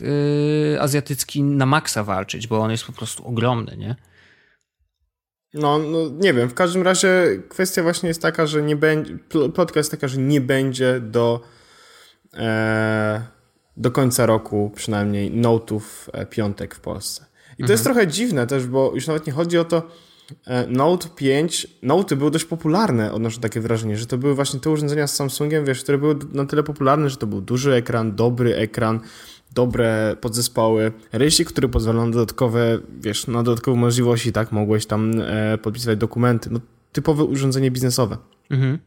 [0.72, 3.96] yy, azjatycki na maksa walczyć, bo on jest po prostu ogromny, nie?
[5.56, 6.50] No, no, nie wiem.
[6.50, 9.18] W każdym razie kwestia właśnie jest taka, że nie będzie.
[9.54, 11.42] Plotka jest taka, że nie będzie do.
[12.34, 13.36] E,
[13.78, 15.82] do końca roku przynajmniej Note'ów
[16.14, 17.26] e, piątek w Polsce.
[17.54, 17.72] I to mhm.
[17.72, 19.84] jest trochę dziwne też, bo już nawet nie chodzi o to,
[20.48, 24.70] E, Note 5, Note były dość popularne, odnoszę takie wrażenie, że to były właśnie te
[24.70, 28.56] urządzenia z Samsungiem, wiesz, które były na tyle popularne, że to był duży ekran, dobry
[28.56, 29.00] ekran,
[29.56, 35.58] dobre podzespoły, rysik, który pozwala na dodatkowe, wiesz, na dodatkowe możliwości, tak, mogłeś tam e,
[35.58, 36.60] podpisywać dokumenty, no
[36.92, 38.18] typowe urządzenie biznesowe.
[38.50, 38.80] Mhm.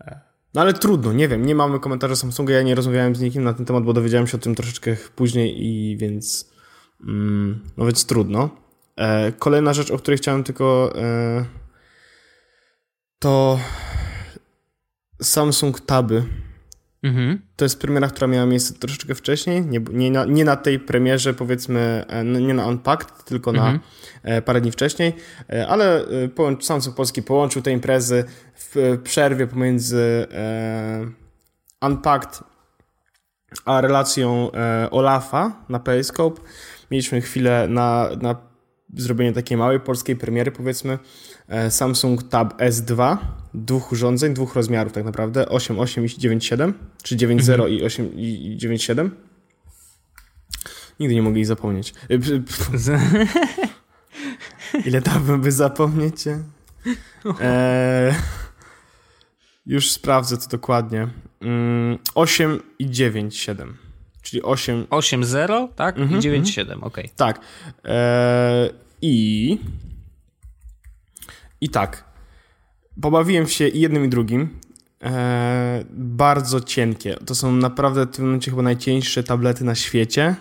[0.00, 0.20] E,
[0.54, 3.54] no ale trudno, nie wiem, nie mamy komentarza Samsunga, ja nie rozmawiałem z nikim na
[3.54, 6.50] ten temat, bo dowiedziałem się o tym troszeczkę później i więc,
[7.00, 8.50] mm, no więc trudno.
[8.96, 11.44] E, kolejna rzecz, o której chciałem tylko e,
[13.18, 13.58] to
[15.22, 16.24] Samsung Taby.
[17.02, 17.40] Mhm.
[17.56, 21.34] To jest premiera, która miała miejsce troszeczkę wcześniej, nie, nie, na, nie na tej premierze,
[21.34, 23.80] powiedzmy, e, nie na Unpacked, tylko mhm.
[24.24, 25.12] na parę dni wcześniej,
[25.68, 26.04] ale
[26.60, 30.26] Samsung Polski połączył te imprezy w przerwie pomiędzy
[31.82, 32.40] Unpacked
[33.64, 34.50] a relacją
[34.90, 36.40] Olafa na Periscope.
[36.90, 38.36] Mieliśmy chwilę na, na
[38.94, 40.98] zrobienie takiej małej polskiej premiery, powiedzmy,
[41.48, 43.16] e, Samsung Tab S2,
[43.54, 47.70] dwóch urządzeń, dwóch rozmiarów tak naprawdę, 8.8 i 9.7, czy 9.0 mhm.
[47.70, 49.10] i 8 i 9.7.
[51.00, 51.94] Nigdy nie mogę ich zapomnieć.
[52.10, 52.18] E,
[54.88, 56.24] Ile tam by zapomnieć?
[57.40, 58.14] Eee,
[59.66, 61.08] już sprawdzę to dokładnie.
[62.14, 63.72] 8 mm, i 9.7
[64.22, 64.84] czyli 8...
[64.84, 65.96] 8.0, tak?
[65.96, 66.84] Mm -hmm, I 9.7, mm -hmm.
[66.84, 66.98] ok.
[67.16, 67.40] Tak.
[67.84, 68.70] E,
[69.02, 69.58] I...
[71.60, 72.09] I tak.
[73.02, 74.60] Pobawiłem się i jednym i drugim.
[75.02, 77.16] E, bardzo cienkie.
[77.26, 80.36] To są naprawdę w tym momencie chyba najcieńsze tablety na świecie.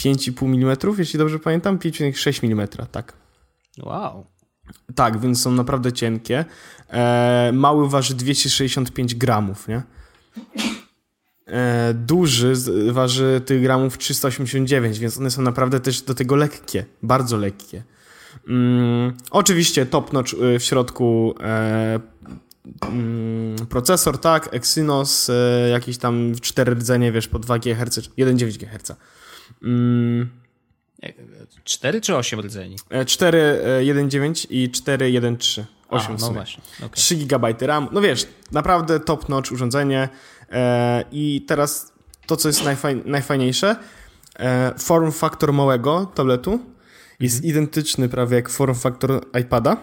[0.00, 1.78] 5,5 mm, jeśli dobrze pamiętam.
[1.78, 3.12] 5,6 mm, tak.
[3.82, 4.26] Wow.
[4.94, 6.44] Tak, więc są naprawdę cienkie.
[6.90, 9.82] E, mały waży 265 gramów, nie?
[11.46, 12.52] e, duży,
[12.92, 17.82] waży tych gramów 389, więc one są naprawdę też do tego lekkie, bardzo lekkie.
[18.48, 22.00] Mm, oczywiście top notch y, w środku e,
[22.82, 28.92] mm, procesor, tak, Exynos, e, jakieś tam 4 rdzenie, wiesz, po 2 GHz, 1,9 GHz.
[29.62, 30.30] Mm,
[31.64, 32.76] 4 czy 8 rdzeni?
[33.06, 35.64] 4, 1,9 i 4, 1,3.
[35.88, 36.62] 8 A, no właśnie.
[36.78, 36.90] Okay.
[36.90, 37.88] 3 GB RAM.
[37.92, 40.08] No wiesz, naprawdę top notch urządzenie.
[40.52, 41.92] E, I teraz
[42.26, 43.76] to, co jest najfaj, najfajniejsze,
[44.38, 46.60] e, form factor małego tabletu
[47.20, 47.50] jest mhm.
[47.50, 49.76] identyczny prawie jak form factor iPada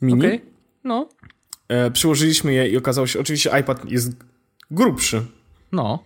[0.00, 0.26] mini.
[0.26, 0.40] Okay.
[0.84, 1.08] No.
[1.68, 4.12] E, przyłożyliśmy je i okazało się, oczywiście iPad jest
[4.70, 5.26] grubszy.
[5.72, 6.04] No.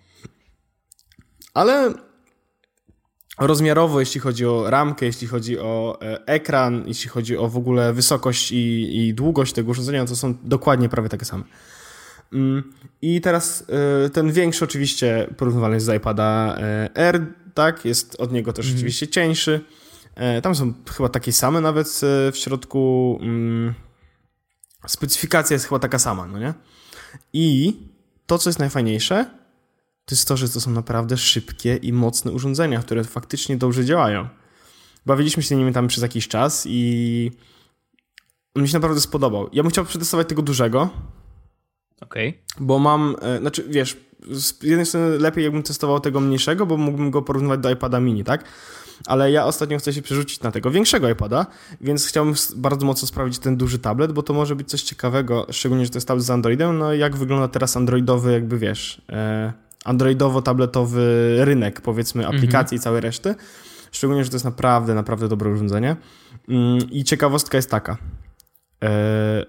[1.55, 1.95] Ale
[3.39, 8.53] rozmiarowo, jeśli chodzi o ramkę, jeśli chodzi o ekran, jeśli chodzi o w ogóle wysokość
[8.53, 11.45] i, i długość tego urządzenia, to są dokładnie prawie takie same.
[12.33, 13.65] Mm, I teraz
[14.07, 18.67] y, ten większy oczywiście porównywalny jest z iPada y, R, tak, jest od niego też
[18.67, 18.77] mm.
[18.77, 19.65] oczywiście cieńszy.
[20.21, 22.01] E, tam są chyba takie same nawet
[22.33, 23.19] w środku.
[23.23, 23.75] Mm,
[24.87, 26.55] specyfikacja jest chyba taka sama, no nie?
[27.33, 27.77] I
[28.27, 29.25] to, co jest najfajniejsze,
[30.05, 34.29] to jest to, że to są naprawdę szybkie i mocne urządzenia, które faktycznie dobrze działają.
[35.07, 37.31] Bawiliśmy się nimi tam przez jakiś czas i
[38.55, 39.49] On mi się naprawdę spodobał.
[39.53, 40.91] Ja bym chciał przetestować tego dużego,
[42.01, 42.29] Okej.
[42.29, 42.67] Okay.
[42.67, 43.97] bo mam, e, znaczy wiesz,
[44.31, 48.25] z jednej strony lepiej jakbym testował tego mniejszego, bo mógłbym go porównywać do iPada mini,
[48.25, 48.45] tak?
[49.07, 51.47] Ale ja ostatnio chcę się przerzucić na tego większego iPada,
[51.81, 55.85] więc chciałbym bardzo mocno sprawdzić ten duży tablet, bo to może być coś ciekawego, szczególnie,
[55.85, 59.53] że to jest tablet z Androidem, no jak wygląda teraz androidowy, jakby wiesz, e,
[59.85, 61.01] androidowo-tabletowy
[61.45, 63.35] rynek, powiedzmy, aplikacji i całej reszty.
[63.93, 65.97] Szczególnie, że to jest naprawdę, naprawdę dobre urządzenie.
[66.49, 67.97] Mm, I ciekawostka jest taka.
[68.85, 68.89] E,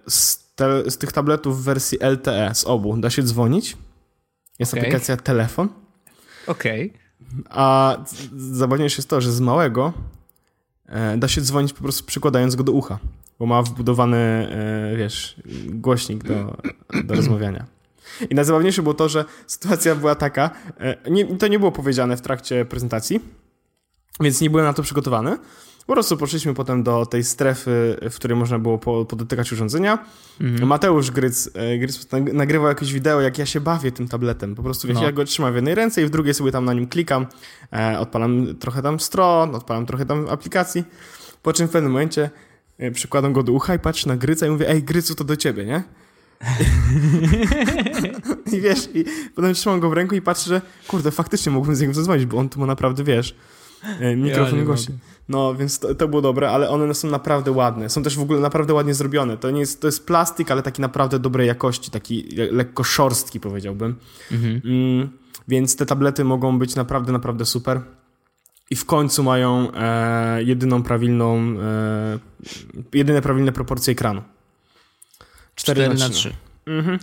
[0.07, 3.77] z, te, z tych tabletów w wersji LTE, z obu, da się dzwonić.
[4.59, 4.81] Jest okay.
[4.81, 5.69] aplikacja telefon.
[6.47, 6.89] Okej.
[6.89, 7.00] Okay.
[7.49, 7.97] A
[8.37, 9.93] zabawniejsze jest to, że z małego
[10.85, 12.99] e, da się dzwonić po prostu przykładając go do ucha,
[13.39, 16.57] bo ma wbudowany, e, wiesz, głośnik do,
[17.03, 17.65] do rozmawiania.
[18.29, 20.49] I najzabawniejsze było to, że sytuacja była taka,
[21.09, 23.19] nie, to nie było powiedziane w trakcie prezentacji,
[24.19, 25.37] więc nie byłem na to przygotowany.
[25.91, 30.05] Po prostu poszliśmy potem do tej strefy, w której można było podotykać urządzenia.
[30.41, 30.67] Mhm.
[30.67, 34.55] Mateusz Gryc, e, Gryc nagrywał jakieś wideo, jak ja się bawię tym tabletem.
[34.55, 35.05] Po prostu wiecie, no.
[35.05, 37.25] ja go trzymam w jednej ręce i w drugiej sobie tam na nim klikam,
[37.73, 40.83] e, odpalam trochę tam stron, odpalam trochę tam aplikacji,
[41.43, 42.29] po czym w pewnym momencie
[42.77, 45.35] e, przykładam go do ucha i patrzę na Gryca i mówię, ej Grycu, to do
[45.35, 45.83] ciebie, nie?
[48.57, 51.81] I wiesz, i potem trzymam go w ręku i patrzę, że kurde, faktycznie mógłbym z
[51.81, 53.35] niego zadzwonić, bo on tu ma naprawdę, wiesz,
[54.17, 54.91] mikrofon ja gości.
[55.29, 57.89] No, więc to, to, było dobre, ale one są naprawdę ładne.
[57.89, 59.37] Są też w ogóle naprawdę ładnie zrobione.
[59.37, 63.95] To nie jest, to jest plastik, ale taki naprawdę dobrej jakości, taki lekko szorstki powiedziałbym.
[64.31, 64.61] Mhm.
[64.65, 65.09] Mm,
[65.47, 67.81] więc te tablety mogą być naprawdę, naprawdę super.
[68.69, 72.19] I w końcu mają e, jedyną prawilną, e,
[72.93, 74.21] jedyne prawilne proporcje ekranu.
[75.55, 76.13] 4, 4 na 3.
[76.13, 76.33] 3.
[76.65, 76.99] Mhm.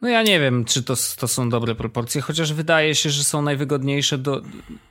[0.00, 3.42] No ja nie wiem, czy to, to są dobre proporcje, chociaż wydaje się, że są
[3.42, 4.42] najwygodniejsze do,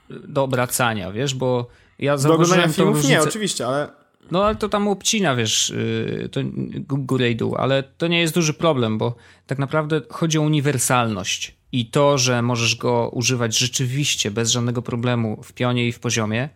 [0.09, 1.67] do obracania, wiesz, bo
[1.99, 2.95] ja zauważyłem filmów?
[2.95, 3.13] Różnicę...
[3.13, 3.89] nie, oczywiście, ale...
[4.31, 6.41] No ale to tam obcina, wiesz, y, to
[6.87, 9.15] górę i dół, ale to nie jest duży problem, bo
[9.47, 15.43] tak naprawdę chodzi o uniwersalność i to, że możesz go używać rzeczywiście bez żadnego problemu
[15.43, 16.49] w pionie i w poziomie,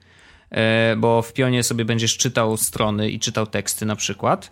[0.50, 4.52] e, bo w pionie sobie będziesz czytał strony i czytał teksty na przykład,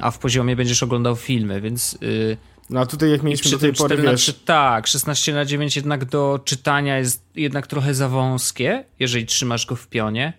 [0.00, 2.36] a w poziomie będziesz oglądał filmy, więc y,
[2.70, 4.20] no a tutaj jak mieliśmy do tej pory, wiesz...
[4.20, 9.66] 3, tak, 16 na 9 jednak do czytania jest jednak trochę za wąskie, jeżeli trzymasz
[9.66, 10.32] go w pionie.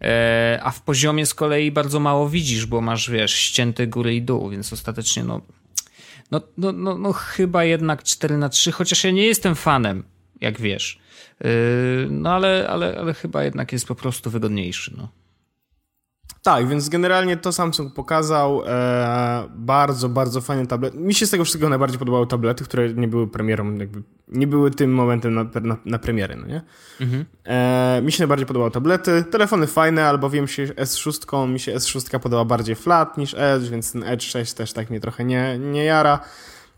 [0.00, 4.22] E, a w poziomie z kolei bardzo mało widzisz, bo masz, wiesz, ścięte góry i
[4.22, 5.40] dół, więc ostatecznie no,
[6.30, 10.04] no, no, no, no chyba jednak 4 na 3 chociaż ja nie jestem fanem,
[10.40, 10.98] jak wiesz.
[11.40, 11.48] E,
[12.10, 15.08] no ale, ale, ale chyba jednak jest po prostu wygodniejszy, no.
[16.42, 18.62] Tak, więc generalnie to Samsung pokazał.
[18.66, 20.94] E, bardzo, bardzo fajny tablet.
[20.94, 24.70] Mi się z tego wszystkiego najbardziej podobały tablety, które nie były premierą, jakby nie były
[24.70, 26.62] tym momentem na, na, na premiery, no nie?
[27.00, 27.24] Mhm.
[27.44, 29.24] E, mi się najbardziej podobały tablety.
[29.30, 33.92] Telefony fajne, albo wiem się S6, mi się S6 podoba bardziej flat niż Edge, więc
[33.92, 36.20] ten Edge 6 też tak mnie trochę nie, nie jara.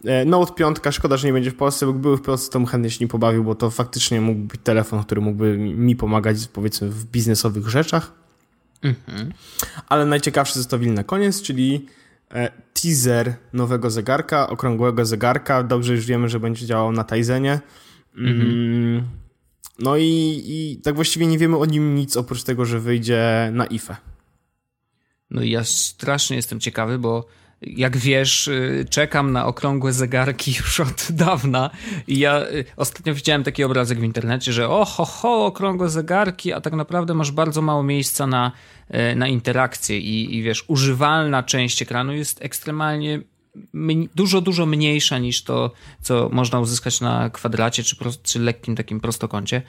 [0.05, 2.67] E, Note 5, szkoda, że nie będzie w Polsce, bo był w Polsce, to bym
[2.67, 6.89] chętnie się nim pobawił, bo to faktycznie mógł być telefon, który mógłby mi pomagać, powiedzmy,
[6.89, 8.22] w biznesowych rzeczach.
[8.83, 9.33] Mhm.
[9.89, 11.87] Ale najciekawszy zostawili na koniec, czyli
[12.31, 15.63] e, teaser nowego zegarka, okrągłego zegarka.
[15.63, 17.61] Dobrze już wiemy, że będzie działał na Tizenie.
[18.17, 18.41] Mhm.
[18.41, 19.09] Mm,
[19.79, 23.67] no i, i tak właściwie nie wiemy o nim nic, oprócz tego, że wyjdzie na
[23.67, 23.97] IFE.
[25.31, 27.27] No i ja strasznie jestem ciekawy, bo
[27.67, 31.71] jak wiesz, y, czekam na okrągłe zegarki już od dawna
[32.07, 36.53] i ja y, ostatnio widziałem taki obrazek w internecie, że o ho, ho, okrągłe zegarki,
[36.53, 38.53] a tak naprawdę masz bardzo mało miejsca na,
[39.13, 43.21] y, na interakcję i, i wiesz, używalna część ekranu jest ekstremalnie
[44.15, 49.63] dużo, dużo mniejsza niż to, co można uzyskać na kwadracie czy, czy lekkim takim prostokącie.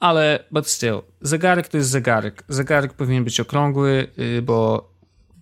[0.00, 2.44] Ale, but still, zegarek to jest zegarek.
[2.48, 4.08] Zegarek powinien być okrągły,
[4.42, 4.88] bo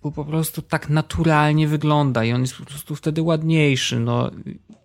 [0.03, 4.01] bo po prostu tak naturalnie wygląda i on jest po prostu wtedy ładniejszy.
[4.01, 4.31] No,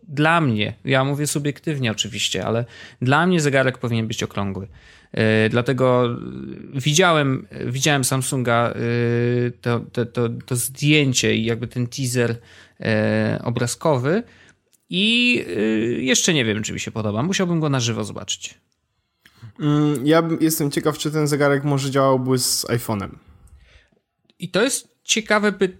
[0.03, 2.65] dla mnie, ja mówię subiektywnie oczywiście, ale
[3.01, 4.67] dla mnie zegarek powinien być okrągły.
[5.13, 6.17] Yy, dlatego
[6.73, 12.35] widziałem, widziałem Samsunga yy, to, to, to, to, zdjęcie i jakby ten teaser
[12.79, 12.85] yy,
[13.43, 14.23] obrazkowy
[14.89, 15.45] i
[15.97, 17.23] jeszcze nie wiem, czy mi się podoba.
[17.23, 18.59] Musiałbym go na żywo zobaczyć.
[19.59, 23.09] Mm, ja jestem ciekaw, czy ten zegarek może działałby z iPhone'em.
[24.39, 25.77] I to jest ciekawe, by,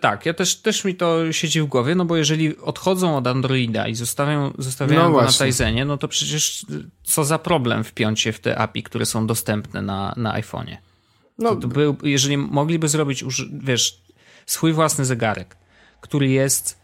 [0.00, 3.88] tak, ja też, też mi to siedzi w głowie, no bo jeżeli odchodzą od Androida
[3.88, 5.46] i zostawiają, zostawiają no go właśnie.
[5.46, 6.66] na Tizenie, no to przecież
[7.02, 10.76] co za problem wpiąć się w te API, które są dostępne na, na iPhone'ie.
[11.38, 11.56] No.
[11.56, 14.02] Był, jeżeli mogliby zrobić, wiesz,
[14.46, 15.56] swój własny zegarek,
[16.00, 16.78] który jest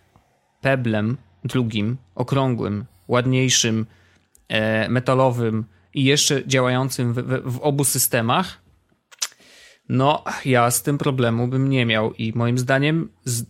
[0.61, 3.87] peblem drugim, okrągłym, ładniejszym,
[4.49, 8.60] e, metalowym i jeszcze działającym w, w, w obu systemach,
[9.91, 13.45] No, ja z tym problemu bym nie miał i moim zdaniem z,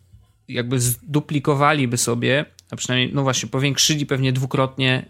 [0.49, 5.07] jakby zduplikowaliby sobie, a przynajmniej, no właśnie, powiększyli pewnie dwukrotnie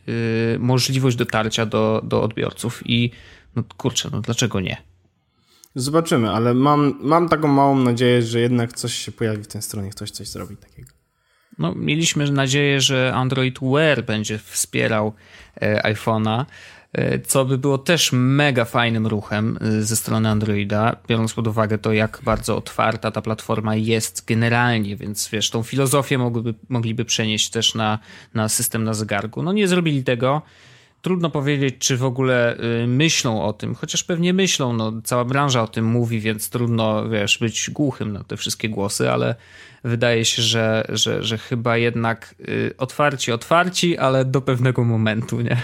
[0.54, 3.10] y, możliwość dotarcia do, do odbiorców i
[3.56, 4.76] no kurczę, no dlaczego nie?
[5.74, 9.90] Zobaczymy, ale mam, mam taką małą nadzieję, że jednak coś się pojawi w tej stronie,
[9.90, 10.88] ktoś coś zrobi takiego.
[11.58, 15.12] No, mieliśmy nadzieję, że Android Wear będzie wspierał
[15.60, 16.44] e, iPhone'a,
[17.26, 21.92] co by było też mega fajnym ruchem e, ze strony Androida, biorąc pod uwagę to,
[21.92, 27.74] jak bardzo otwarta ta platforma jest generalnie, więc wiesz, tą filozofię mogliby, mogliby przenieść też
[27.74, 27.98] na,
[28.34, 29.42] na system na zegarku.
[29.42, 30.42] No nie zrobili tego.
[31.02, 35.62] Trudno powiedzieć, czy w ogóle y, myślą o tym, chociaż pewnie myślą, no cała branża
[35.62, 39.34] o tym mówi, więc trudno, wiesz, być głuchym na te wszystkie głosy, ale
[39.84, 42.34] wydaje się, że, że, że chyba jednak
[42.78, 45.56] otwarci, otwarci, ale do pewnego momentu, nie?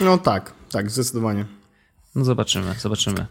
[0.00, 1.44] No tak, tak, zdecydowanie.
[2.14, 3.26] No zobaczymy, zobaczymy.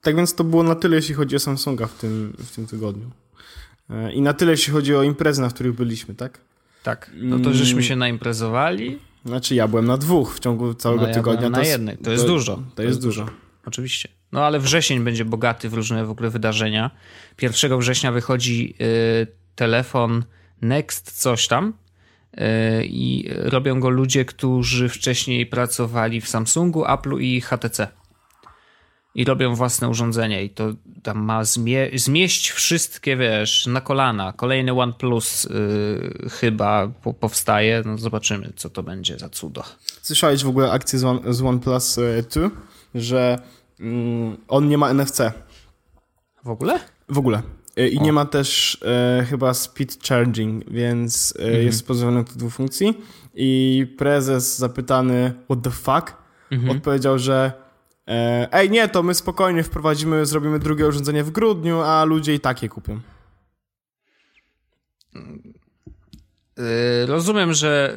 [0.00, 3.10] Tak więc to było na tyle, jeśli chodzi o Samsunga w tym, w tym tygodniu.
[3.90, 6.40] E, I na tyle, jeśli chodzi o imprezy, na których byliśmy, tak?
[6.82, 8.98] Tak, no to żeśmy się naimprezowali.
[9.24, 11.50] Znaczy ja byłem na dwóch w ciągu całego no, ja tygodnia.
[11.50, 12.56] na jednej, to, to jest dużo.
[12.56, 13.24] To, to jest, dużo.
[13.24, 13.34] dużo.
[13.66, 14.08] Oczywiście.
[14.32, 16.90] No ale wrzesień będzie bogaty w różne w ogóle wydarzenia.
[17.42, 20.24] 1 września wychodzi y, telefon
[20.62, 21.72] Next coś tam
[22.84, 27.88] i robią go ludzie, którzy wcześniej pracowali w Samsungu, Apple'u i HTC.
[29.14, 34.32] I robią własne urządzenia i to tam ma zmie zmieść wszystkie, wiesz, na kolana.
[34.32, 37.82] Kolejny OnePlus yy, chyba po powstaje.
[37.86, 39.62] No zobaczymy, co to będzie za cudo.
[40.02, 41.98] Słyszałeś w ogóle akcję z, One, z OnePlus
[42.30, 42.50] 2,
[42.94, 43.38] że
[43.80, 45.20] mm, on nie ma NFC.
[46.44, 46.80] W ogóle?
[47.08, 47.42] W ogóle.
[47.78, 48.02] Y, I o.
[48.02, 51.62] nie ma też e, chyba speed charging, więc e, mhm.
[51.62, 52.94] jest pozbawiony tych dwóch funkcji.
[53.34, 56.16] I prezes zapytany, what the fuck,
[56.50, 56.76] mhm.
[56.76, 57.52] odpowiedział, że
[58.08, 62.40] e, ej, nie, to my spokojnie wprowadzimy, zrobimy drugie urządzenie w grudniu, a ludzie i
[62.40, 63.00] takie kupią.
[66.58, 67.96] Y, rozumiem, że,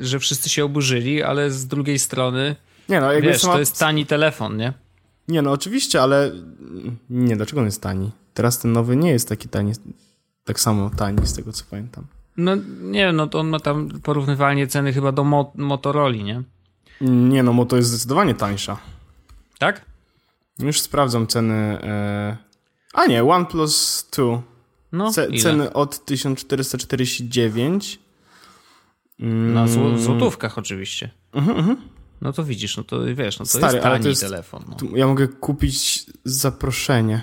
[0.00, 2.56] że wszyscy się oburzyli, ale z drugiej strony
[2.88, 3.52] nie no, wiesz, sama...
[3.54, 4.72] to jest tani telefon, nie?
[5.28, 6.32] Nie no, oczywiście, ale
[7.10, 8.10] nie, dlaczego on jest tani?
[8.34, 9.72] Teraz ten nowy nie jest taki tani,
[10.44, 12.04] tak samo tani z tego co pamiętam.
[12.36, 16.42] No nie, no to on ma tam porównywalnie ceny chyba do Mo Motorola, nie?
[17.00, 18.78] Nie no, Moto jest zdecydowanie tańsza.
[19.58, 19.84] Tak?
[20.58, 21.54] Już sprawdzam ceny.
[21.82, 22.36] E...
[22.94, 24.42] A nie, OnePlus 2.
[24.92, 27.98] No, Ce ceny od 1449.
[29.18, 31.10] Na zł złotówkach oczywiście.
[31.32, 31.76] Mhm, mhm.
[32.20, 34.64] No to widzisz, no to wiesz, no to Stary, jest tani to jest, telefon.
[34.68, 34.76] No.
[34.96, 37.22] Ja mogę kupić zaproszenie.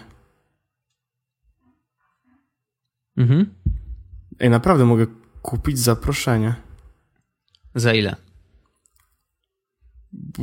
[3.19, 3.53] Mhm.
[4.39, 5.05] Ej, naprawdę mogę
[5.41, 6.55] kupić zaproszenie.
[7.75, 8.15] Za ile?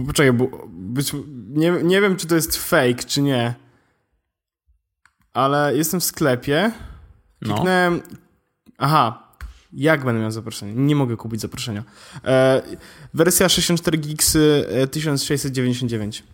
[0.07, 1.13] Poczekaj, bo być,
[1.49, 3.55] nie, nie wiem, czy to jest fake, czy nie.
[5.33, 6.73] Ale jestem w sklepie.
[7.43, 7.55] No.
[7.55, 8.03] Kliknąłem.
[8.11, 8.19] No.
[8.79, 9.33] Aha,
[9.73, 10.75] jak będę miał zaproszenie?
[10.75, 11.85] Nie mogę kupić zaproszenia.
[12.25, 12.63] E,
[13.15, 14.37] wersja 64 gigs
[14.91, 16.25] 1699.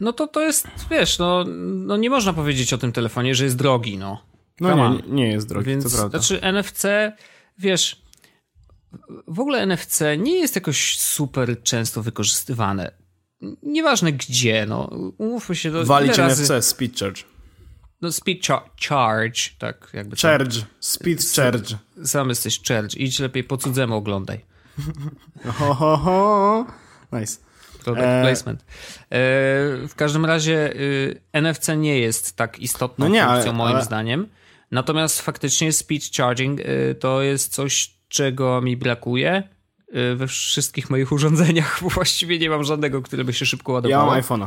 [0.00, 3.56] No to to jest, wiesz, no, no nie można powiedzieć o tym telefonie, że jest
[3.56, 4.31] drogi, no.
[4.62, 6.18] No nie, nie jest drogi, Więc, to prawda.
[6.18, 6.86] Znaczy NFC,
[7.58, 8.02] wiesz,
[9.26, 12.92] w ogóle NFC nie jest jakoś super często wykorzystywane.
[13.62, 14.90] Nieważne gdzie, no.
[15.18, 15.70] Umówmy się.
[15.70, 16.62] Do, Walić NFC, razy...
[16.62, 17.22] speed charge.
[18.00, 18.46] No, speed
[18.88, 20.16] charge, tak jakby.
[20.16, 20.66] Charge, to...
[20.80, 21.76] speed charge.
[22.04, 22.96] Sam jesteś charge.
[22.96, 24.44] Idź lepiej po cudzemu oglądaj.
[25.58, 26.66] ho, ho, ho.
[27.12, 27.38] Nice.
[27.84, 28.22] Product e...
[28.22, 28.62] placement.
[28.62, 28.66] E,
[29.88, 33.84] w każdym razie y, NFC nie jest tak istotną no nie, funkcją ale, moim ale...
[33.84, 34.28] zdaniem.
[34.72, 39.48] Natomiast faktycznie speed charging y, to jest coś, czego mi brakuje
[39.96, 44.04] y, we wszystkich moich urządzeniach, bo właściwie nie mam żadnego, które by się szybko ładowało.
[44.04, 44.46] Ja mam iPhone'a.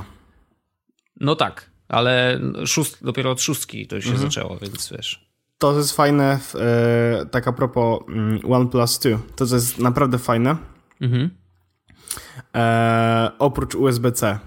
[1.19, 4.29] No tak, ale szóst, dopiero od szóstki to się mhm.
[4.29, 5.25] zaczęło, więc wiesz.
[5.57, 10.57] To jest fajne, e, tak a propos mm, OnePlus 2, to jest naprawdę fajne.
[11.01, 11.29] Mhm.
[12.55, 14.39] E, oprócz USB-C,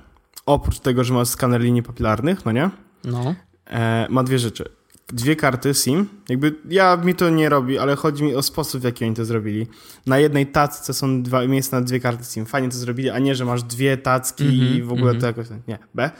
[0.46, 2.70] oprócz tego, że ma skaner linii papilarnych, no nie?
[3.04, 3.34] No.
[3.66, 4.77] E, ma dwie rzeczy
[5.12, 6.08] dwie karty SIM.
[6.28, 9.24] Jakby ja mi to nie robi, ale chodzi mi o sposób, w jaki oni to
[9.24, 9.66] zrobili.
[10.06, 12.46] Na jednej tacce są dwa miejsca na dwie karty SIM.
[12.46, 15.16] Fajnie to zrobili, a nie, że masz dwie tacki mm -hmm, i w ogóle mm
[15.16, 15.20] -hmm.
[15.20, 15.46] to jakoś.
[15.68, 16.10] Nie, B.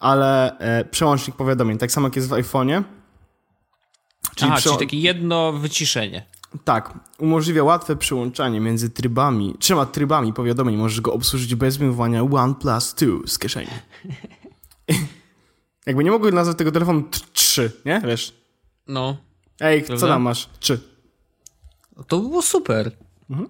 [0.00, 2.82] Ale e, przełącznik powiadomień, tak samo jak jest w iPhone'ie.
[4.34, 6.26] Czyli, Aha, czyli takie jedno wyciszenie.
[6.64, 10.76] Tak, umożliwia łatwe przyłączanie między trybami, trzema trybami powiadomień.
[10.76, 13.70] Możesz go obsłużyć bez wywołania OnePlus 2 z kieszeni.
[15.86, 17.02] Jakby nie mogły nazwać tego telefonu
[17.32, 18.02] 3, nie?
[18.04, 18.41] Wiesz?
[18.88, 19.16] No.
[19.60, 20.00] Ej, Prawda?
[20.00, 20.48] co tam masz?
[20.60, 20.78] 3.
[22.08, 22.90] To było super.
[23.30, 23.48] Mhm.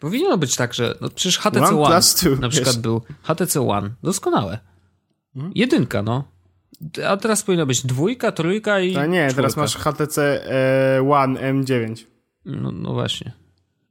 [0.00, 2.00] Powinno być tak, że no przecież HTC One, One
[2.40, 3.90] na przykład był HTC One.
[4.02, 4.58] Doskonałe.
[5.36, 5.52] Mhm.
[5.56, 6.24] Jedynka, no.
[7.08, 8.96] A teraz powinno być dwójka, trójka i.
[8.96, 9.36] A nie, czwórka.
[9.36, 10.46] teraz masz HTC
[10.98, 12.04] e, One M9.
[12.44, 13.32] No, no właśnie.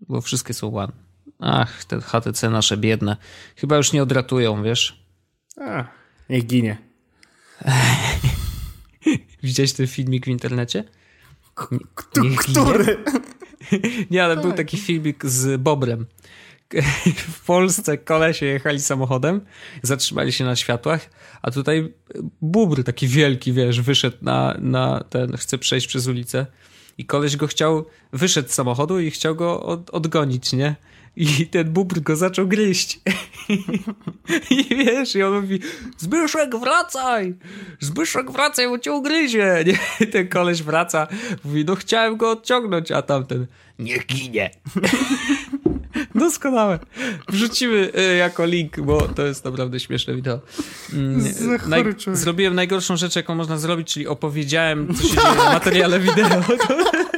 [0.02, 0.94] Bo wszystkie są One.
[1.40, 3.18] Ach, te HTC nasze biedne.
[3.56, 5.06] Chyba już nie odratują, wiesz?
[5.62, 5.84] A,
[6.30, 6.78] niech ginie.
[9.44, 10.84] Widziałeś ten filmik w internecie?
[12.38, 12.98] Który?
[14.12, 16.06] Nie, ale był taki filmik z Bobrem.
[17.34, 19.42] W Polsce kolesie jechali samochodem,
[19.84, 21.10] zatrzymali się na światłach,
[21.42, 21.94] a tutaj
[22.42, 26.46] bubr taki wielki, wiesz, wyszedł na, na ten, chce przejść przez ulicę
[26.98, 30.76] i koleś go chciał, wyszedł z samochodu i chciał go od, odgonić, nie?
[31.16, 33.00] I ten bubr go zaczął gryźć.
[34.50, 35.60] I wiesz, i on mówi,
[35.98, 37.36] Zbyszek wracaj!
[37.80, 39.64] Zbyszek wracaj, bo cię ugryzie!
[39.66, 40.06] Nie?
[40.08, 41.08] I ten koleś wraca,
[41.44, 43.48] mówi, no chciałem go odciągnąć, a tamten,
[43.80, 44.52] niech ginie.
[46.16, 46.80] Doskonałe.
[47.30, 50.40] Wrzucimy y, jako link, bo to jest naprawdę śmieszne wideo.
[50.94, 51.24] Mm,
[51.60, 52.18] człowiek.
[52.18, 56.44] zrobiłem najgorszą rzecz, jaką można zrobić, czyli opowiedziałem, co się dzieje w materiale wideo.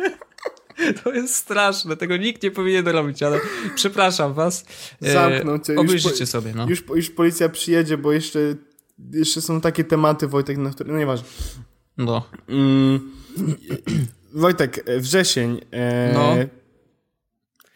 [1.03, 3.39] To, jest straszne, tego nikt nie powinien robić, ale
[3.75, 4.65] przepraszam was.
[5.01, 5.75] E, Zamknął cię.
[5.75, 6.69] Obejrzyjcie po- sobie, no.
[6.69, 8.39] Już, już policja przyjedzie, bo jeszcze,
[9.13, 10.93] jeszcze są takie tematy, Wojtek, na które...
[10.93, 11.27] No nieważne.
[11.97, 12.27] no.
[12.49, 13.11] Mm,
[14.34, 15.61] Wojtek, e, wrzesień.
[15.71, 16.36] E, No.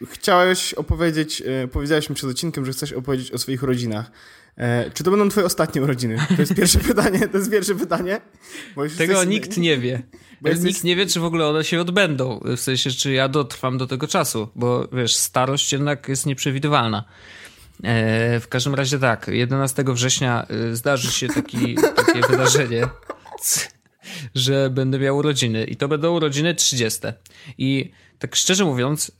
[0.06, 4.10] Chciałeś opowiedzieć, e, powiedziałeś mi przed odcinkiem, że chcesz opowiedzieć o swoich rodzinach.
[4.58, 6.16] E, czy to będą twoje ostatnie urodziny?
[6.36, 8.20] To jest pierwsze pytanie, to jest pierwsze pytanie.
[8.74, 10.02] Tego jesteś- nikt nie wie.
[10.40, 12.40] Bo jesteś- Nikt nie wie, czy w ogóle one się odbędą.
[12.56, 17.04] W sensie, czy ja dotrwam do tego czasu, bo wiesz, starość jednak jest nieprzewidywalna.
[17.84, 22.88] E, w każdym razie tak, 11 września e, zdarzy się taki, takie wydarzenie,
[24.34, 27.00] że będę miał urodziny i to będą urodziny 30.
[27.58, 29.12] I tak szczerze mówiąc,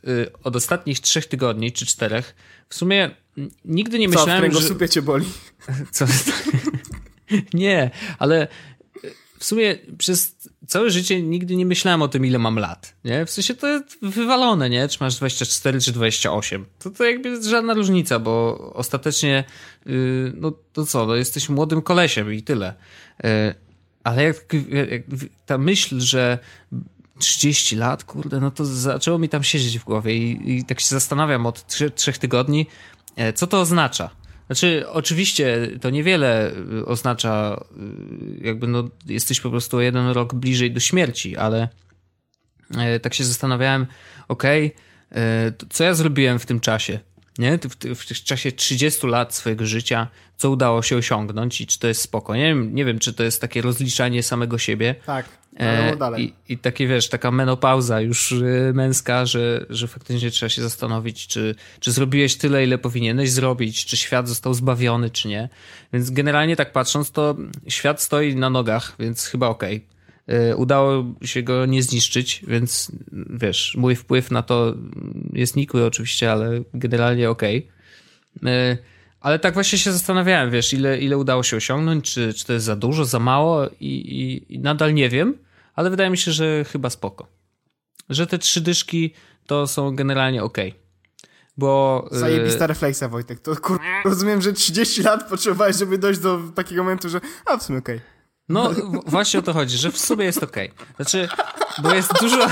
[0.45, 2.34] od ostatnich trzech tygodni czy czterech,
[2.68, 3.11] w sumie
[3.64, 4.51] nigdy nie Co, w myślałem, że...
[4.51, 5.26] kręgosłupie cię boli?
[5.93, 6.05] Co?
[7.55, 8.49] nie, ale
[9.39, 10.36] w sumie przez
[10.66, 12.95] całe życie nigdy nie myślałem o tym, ile mam lat.
[13.05, 13.26] Nie?
[13.26, 14.89] W sensie to jest wywalone, nie?
[14.89, 16.66] Czy masz 24 czy 28.
[16.78, 19.45] To, to jakby jest żadna różnica, bo ostatecznie,
[19.86, 22.74] yy, no to co, no jesteś młodym kolesiem i tyle.
[23.24, 23.30] Yy,
[24.05, 24.36] ale jak,
[24.91, 25.03] jak
[25.47, 26.39] ta myśl, że
[27.18, 30.89] 30 lat, kurde, no to zaczęło mi tam siedzieć w głowie i, i tak się
[30.89, 32.97] zastanawiam od trzech, tygodni, e,
[33.35, 34.11] co to oznacza.
[34.49, 37.64] Znaczy, oczywiście to niewiele y, oznacza,
[38.41, 41.69] y, jakby no, jesteś po prostu jeden rok bliżej do śmierci, ale
[42.77, 43.87] e, tak się zastanawiałem,
[44.29, 44.75] okej,
[45.11, 47.01] e, to co ja zrobiłem w tym czasie?
[47.39, 47.59] Nie?
[47.59, 51.89] W, w, w czasie 30 lat swojego życia, co udało się osiągnąć i czy to
[51.89, 52.37] jest spoko.
[52.37, 54.95] Nie wiem, nie wiem czy to jest takie rozliczanie samego siebie.
[55.07, 55.27] Tak,
[55.59, 56.34] E, dalej.
[56.48, 61.26] I, I takie, wiesz, taka menopauza już y, męska, że, że faktycznie trzeba się zastanowić,
[61.26, 65.48] czy, czy zrobiłeś tyle, ile powinieneś zrobić, czy świat został zbawiony, czy nie.
[65.92, 67.36] Więc generalnie tak patrząc, to
[67.68, 69.86] świat stoi na nogach, więc chyba okej.
[70.50, 74.74] Y, Udało się go nie zniszczyć, więc wiesz, mój wpływ na to
[75.32, 77.68] jest nikły oczywiście, ale generalnie okej.
[78.46, 78.78] Y,
[79.20, 82.66] Ale tak właśnie się zastanawiałem, wiesz, ile, ile udało się osiągnąć, czy, czy to jest
[82.66, 85.34] za dużo, za mało i, i, i nadal nie wiem,
[85.79, 87.26] ale wydaje mi się, że chyba spoko.
[88.09, 89.14] Że te trzy dyszki
[89.47, 90.74] to są generalnie okej.
[91.57, 92.05] Bo...
[92.12, 93.41] y, Zajebista refleksja, Wojtek.
[93.41, 93.81] To kur...
[94.05, 98.01] rozumiem, że 30 lat potrzebowałeś, żeby dojść do takiego momentu, że a w sumie okej.
[98.49, 100.72] No w- właśnie o to chodzi, że w sumie jest okej.
[100.97, 101.29] Znaczy,
[101.83, 102.37] bo jest dużo...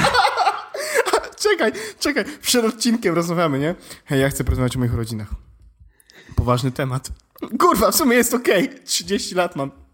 [1.43, 2.25] Czekaj, czekaj.
[2.43, 3.75] Przed odcinkiem rozmawiamy, nie?
[4.05, 5.29] Hej, ja chcę porozmawiać o moich rodzinach.
[6.37, 7.09] Poważny temat.
[7.59, 8.71] Kurwa, w sumie jest okej.
[8.85, 9.86] 30 lat mam.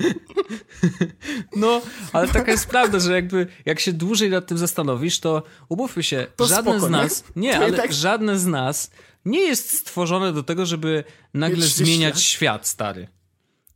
[1.56, 1.80] No,
[2.12, 6.26] ale taka jest prawda, że jakby jak się dłużej nad tym zastanowisz, to umówmy się,
[6.36, 6.96] To żadne spoko, z nie?
[6.96, 8.90] nas, nie, To ale jednak- żadne z nas
[9.24, 13.08] nie jest stworzone do tego, żeby nagle Mieć 30 zmieniać świat, stary.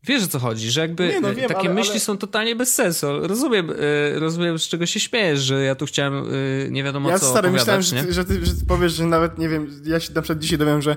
[0.06, 2.18] Wiesz o co chodzi, że jakby Nie, no e, wiem, takie ale- myśli ale- są
[2.18, 3.06] totalnie bez sensu.
[3.20, 7.18] Rozumiem, e, rozumiem z czego się śmiejesz, że ja tu chciałem e, nie wiadomo Ja
[7.18, 10.00] co stary, myślałem, że ty, że, ty, że ty powiesz, że nawet, nie wiem, ja
[10.00, 10.96] się na przykład dzisiaj dowiem, że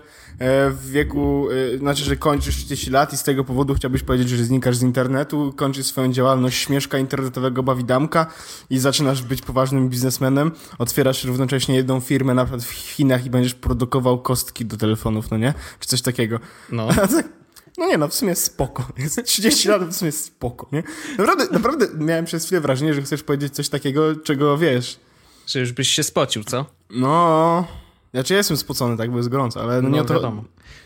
[0.70, 1.48] w wieku,
[1.80, 5.54] znaczy, że kończysz 30 lat i z tego powodu chciałbyś powiedzieć, że znikasz z internetu,
[5.56, 8.26] kończysz swoją działalność śmieszka internetowego bawidamka
[8.70, 13.54] i zaczynasz być poważnym biznesmenem, otwierasz równocześnie jedną firmę na przykład w Chinach i będziesz
[13.54, 15.54] produkował kostki do telefonów, no nie?
[15.80, 16.40] Czy coś takiego.
[16.72, 16.88] No.
[17.78, 18.88] No nie, no w sumie spoko.
[18.98, 20.84] Jest 30 lat, w sumie spoko, nie?
[21.18, 25.00] Naprawdę, naprawdę miałem przez chwilę wrażenie, że chcesz powiedzieć coś takiego, czego wiesz...
[25.48, 26.66] Że już byś się spocił, co?
[26.90, 27.68] No.
[28.14, 30.14] Znaczy ja jestem spocony, tak, bo jest gorąco, ale no, nie o to.
[30.14, 30.44] wiadomo.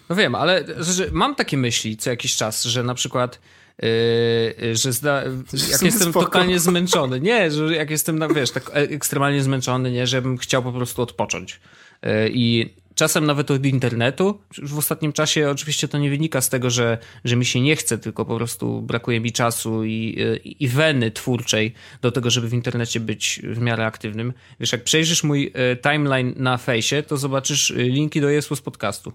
[0.09, 3.39] No wiem, ale że mam takie myśli co jakiś czas, że na przykład
[3.81, 5.23] yy, że zda,
[5.71, 6.25] jak jestem spoko.
[6.25, 10.71] totalnie zmęczony, nie, że jak jestem, wiesz, tak e- ekstremalnie zmęczony, nie, żebym chciał po
[10.71, 11.59] prostu odpocząć.
[12.03, 14.39] Yy, I czasem nawet od internetu.
[14.63, 17.97] W ostatnim czasie oczywiście to nie wynika z tego, że, że mi się nie chce,
[17.97, 20.17] tylko po prostu brakuje mi czasu i,
[20.59, 24.33] i, weny twórczej do tego, żeby w internecie być w miarę aktywnym.
[24.59, 29.13] Wiesz, jak przejrzysz mój e, timeline na fejsie, to zobaczysz e, linki do Jesus podcastu.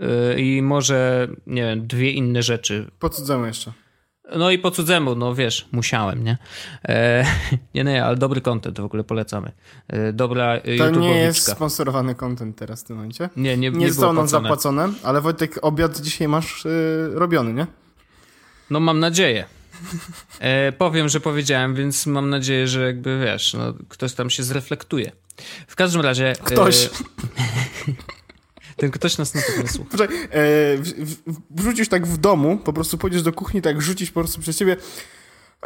[0.00, 2.90] E, I może, nie wiem, dwie inne rzeczy.
[2.98, 3.72] Po cudzemu jeszcze.
[4.36, 6.38] No i po cudzemu, no wiesz, musiałem, nie?
[6.88, 7.24] E,
[7.74, 9.52] nie, nie, ale dobry content w ogóle polecamy.
[9.88, 13.28] E, dobra To nie jest sponsorowany content teraz w tym momencie.
[13.36, 17.66] Nie, nie, nie, nie zostało nam zapłacone, ale Wojtek, obiad dzisiaj masz y, robiony, nie?
[18.70, 19.44] No mam nadzieję.
[20.40, 25.12] E, powiem, że powiedziałem, więc mam nadzieję, że jakby wiesz, no, ktoś tam się zreflektuje.
[25.66, 26.32] W każdym razie.
[26.44, 26.88] Ktoś.
[28.80, 29.90] Ten ktoś nas na pewno słucha.
[29.90, 30.28] Poczekaj, e,
[31.50, 34.76] wrzucisz tak w domu, po prostu pójdziesz do kuchni, tak rzucić po prostu przez ciebie.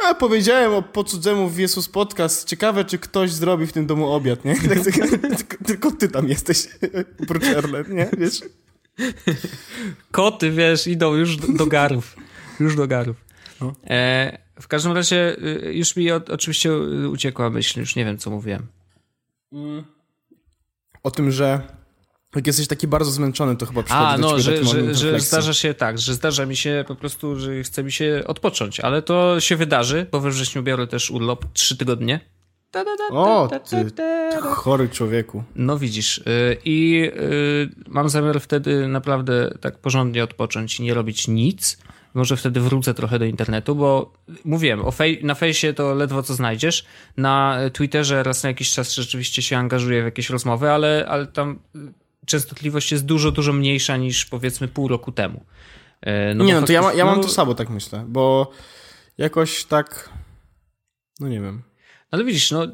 [0.09, 2.47] A powiedziałem o po cudzemu w Jesus Podcast.
[2.47, 4.55] Ciekawe, czy ktoś zrobi w tym domu obiad, nie?
[4.69, 6.67] Tak, tak, tylko, tylko, ty tam jesteś,
[7.23, 7.43] oprócz
[7.89, 8.09] nie?
[8.17, 8.41] Wiesz?
[10.11, 12.15] Koty, wiesz, idą już do, do garów.
[12.59, 13.25] Już do garów.
[13.61, 13.73] No.
[13.89, 16.77] E, w każdym razie y, już mi o, oczywiście
[17.11, 18.67] uciekła myśl, już nie wiem, co mówiłem.
[21.03, 21.61] O tym, że
[22.35, 25.73] jak jesteś taki bardzo zmęczony, to chyba przychodzi A, no, że, że, że zdarza się
[25.73, 29.55] tak, że zdarza mi się po prostu, że chce mi się odpocząć, ale to się
[29.55, 32.19] wydarzy, bo we wrześniu biorę też urlop trzy tygodnie.
[33.09, 33.85] O, ty
[34.41, 35.43] chory człowieku.
[35.55, 36.17] No widzisz.
[36.17, 41.77] Y, I y, mam zamiar wtedy naprawdę tak porządnie odpocząć i nie robić nic.
[42.13, 44.13] Może wtedy wrócę trochę do internetu, bo
[44.45, 46.85] mówiłem, fej na fejsie to ledwo co znajdziesz.
[47.17, 51.59] Na Twitterze raz na jakiś czas rzeczywiście się angażuję w jakieś rozmowy, ale, ale tam
[52.25, 55.45] częstotliwość jest dużo, dużo mniejsza niż powiedzmy pół roku temu.
[56.01, 57.23] E, no nie, no to ja, ma, ja mam no...
[57.23, 58.51] to samo, tak myślę, bo
[59.17, 60.09] jakoś tak,
[61.19, 61.63] no nie wiem.
[62.11, 62.67] Ale widzisz, no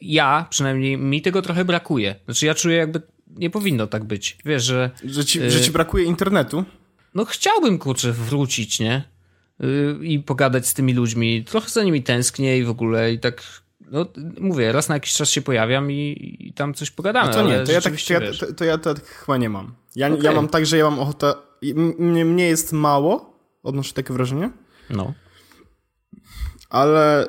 [0.00, 2.14] ja przynajmniej mi tego trochę brakuje.
[2.24, 4.38] Znaczy ja czuję jakby nie powinno tak być.
[4.44, 4.90] Wiesz, że...
[5.04, 6.64] Że ci, że ci brakuje internetu?
[7.14, 9.04] No chciałbym, kurczę, wrócić, nie?
[9.64, 11.44] Y, I pogadać z tymi ludźmi.
[11.44, 13.61] Trochę za nimi tęsknię i w ogóle i tak
[13.92, 14.06] no,
[14.40, 17.28] mówię, raz na jakiś czas się pojawiam i, i tam coś pogadamy.
[17.28, 19.74] No to nie, to ja, tak, to, ja, to, to ja tak chyba nie mam.
[19.96, 20.22] Ja, okay.
[20.22, 21.34] ja mam tak, że ja mam ochotę.
[21.98, 24.50] Mnie, mnie jest mało, odnoszę takie wrażenie.
[24.90, 25.12] No.
[26.70, 27.28] Ale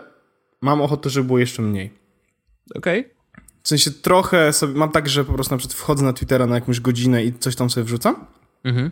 [0.62, 1.94] mam ochotę, żeby było jeszcze mniej.
[2.76, 3.00] Okej.
[3.00, 3.14] Okay.
[3.64, 4.74] W sensie trochę sobie.
[4.74, 7.56] Mam tak, że po prostu na przykład wchodzę na Twittera na jakąś godzinę i coś
[7.56, 8.26] tam sobie wrzucam.
[8.64, 8.92] Mhm.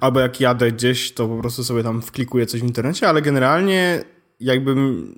[0.00, 4.04] Albo jak jadę gdzieś, to po prostu sobie tam wklikuję coś w internecie, ale generalnie
[4.40, 5.14] jakbym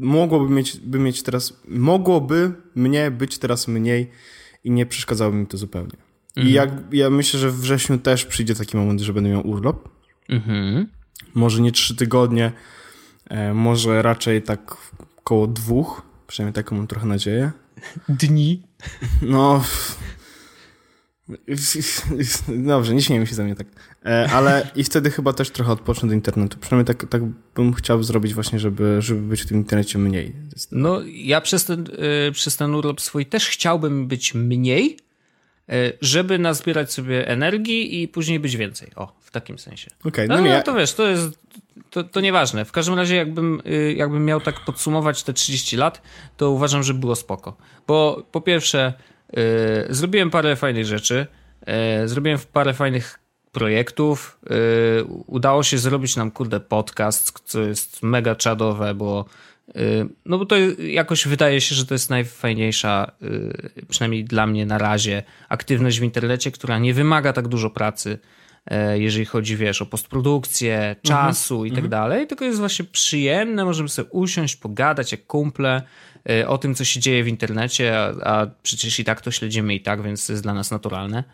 [0.00, 4.10] mogłoby mieć, by mieć teraz, mogłoby mnie być teraz mniej
[4.64, 5.96] i nie przeszkadzałoby mi to zupełnie.
[6.36, 6.48] Mhm.
[6.48, 9.88] I jak, ja myślę, że w wrześniu też przyjdzie taki moment, że będę miał urlop.
[10.28, 10.86] Mhm.
[11.34, 12.52] Może nie trzy tygodnie,
[13.30, 14.76] e, może raczej tak
[15.24, 17.52] koło dwóch, przynajmniej taką mam trochę nadzieję.
[18.08, 18.62] Dni?
[19.22, 19.64] No,
[22.64, 23.66] Dobrze, nie śmiejmy się za mnie tak.
[24.06, 26.58] E, ale i wtedy chyba też trochę odpocznę do internetu.
[26.60, 27.22] Przynajmniej tak, tak
[27.54, 30.32] bym chciał zrobić właśnie, żeby, żeby być w tym internecie mniej.
[30.72, 31.86] No ja przez ten,
[32.28, 34.98] e, przez ten urlop swój też chciałbym być mniej,
[35.68, 38.90] e, żeby nazbierać sobie energii i później być więcej.
[38.96, 39.90] O, w takim sensie.
[40.04, 41.38] Okay, no, no, to wiesz, to jest
[41.90, 42.64] to, to nieważne.
[42.64, 43.62] W każdym razie, jakbym,
[43.96, 46.02] jakbym miał tak podsumować te 30 lat,
[46.36, 47.56] to uważam, że było spoko.
[47.86, 48.94] Bo po pierwsze,
[49.36, 51.26] E, zrobiłem parę fajnych rzeczy,
[51.66, 53.19] e, zrobiłem parę fajnych
[53.52, 54.38] projektów.
[54.50, 59.24] E, udało się zrobić nam, kurde, podcast, co jest mega czadowe, bo
[60.26, 63.12] no bo to jakoś wydaje się, że to jest najfajniejsza,
[63.88, 68.18] przynajmniej dla mnie na razie, aktywność w internecie, która nie wymaga tak dużo pracy,
[68.94, 70.96] jeżeli chodzi, wiesz, o postprodukcję, mhm.
[71.02, 71.66] czasu mhm.
[71.66, 71.90] i tak mhm.
[71.90, 75.82] dalej, tylko jest właśnie przyjemne, możemy sobie usiąść, pogadać jak kumple,
[76.30, 79.74] Y, o tym, co się dzieje w internecie, a, a przecież i tak to śledzimy
[79.74, 81.24] i tak, więc to jest dla nas naturalne.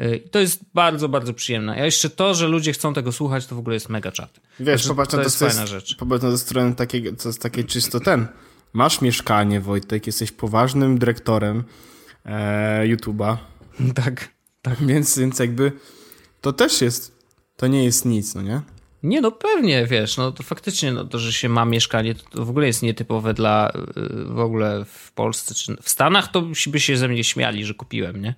[0.00, 1.72] Y, I to jest bardzo, bardzo przyjemne.
[1.72, 4.40] A jeszcze to, że ludzie chcą tego słuchać, to w ogóle jest mega czat.
[4.60, 5.96] Wiesz, Także popatrz, to, to jest fajna jest, rzecz.
[5.96, 8.26] Popatrz na stronę takiej, to jest takie czysto ten.
[8.72, 11.64] Masz mieszkanie, Wojtek, jesteś poważnym dyrektorem
[12.24, 13.36] e, YouTube'a.
[14.04, 14.28] Tak,
[14.62, 14.86] tak.
[14.86, 15.72] Więc, więc jakby
[16.40, 17.18] to też jest,
[17.56, 18.60] to nie jest nic, no nie?
[19.02, 22.44] Nie, no pewnie, wiesz, no to faktycznie no, to, że się ma mieszkanie, to, to
[22.44, 26.80] w ogóle jest nietypowe dla y, w ogóle w Polsce, czy w Stanach to by
[26.80, 28.34] się ze mnie śmiali, że kupiłem, nie?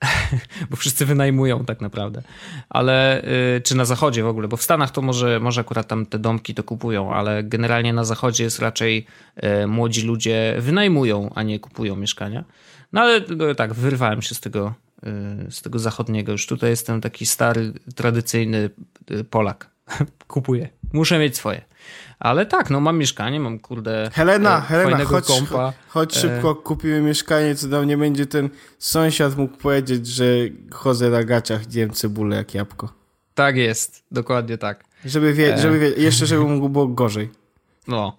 [0.70, 2.22] bo wszyscy wynajmują tak naprawdę.
[2.68, 3.24] Ale,
[3.56, 6.18] y, czy na zachodzie w ogóle, bo w Stanach to może, może akurat tam te
[6.18, 9.06] domki to kupują, ale generalnie na zachodzie jest raczej
[9.62, 12.44] y, młodzi ludzie wynajmują, a nie kupują mieszkania.
[12.92, 14.74] No ale no, tak, wyrwałem się z tego,
[15.50, 16.32] z tego zachodniego.
[16.32, 18.70] Już tutaj jestem taki stary, tradycyjny
[19.30, 19.70] Polak.
[20.28, 20.68] Kupuję.
[20.92, 21.62] Muszę mieć swoje.
[22.18, 24.10] Ale tak, no mam mieszkanie, mam kurde.
[24.12, 25.72] Helena, e, Helena, chodź, kompa.
[25.88, 30.24] chodź E, szybko, kupimy mieszkanie, co tam nie będzie ten sąsiad mógł powiedzieć, że
[30.70, 32.92] chodzę na gaciach, jem cebulę jak jabłko.
[33.34, 34.84] Tak jest, dokładnie tak.
[35.04, 35.58] Żeby wie, E.
[35.58, 37.30] żeby wie, jeszcze żeby mu było gorzej.
[37.88, 38.16] No.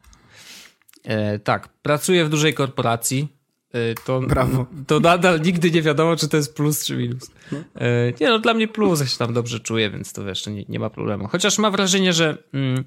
[1.03, 3.27] E, tak, pracuję w dużej korporacji.
[3.73, 4.65] E, to, Brawo.
[4.87, 7.31] to nadal nigdy nie wiadomo, czy to jest plus, czy minus.
[7.75, 10.63] E, nie no, dla mnie plus, ja się tam dobrze czuję, więc to wiesz, nie,
[10.69, 11.27] nie ma problemu.
[11.27, 12.83] Chociaż mam wrażenie, że mm,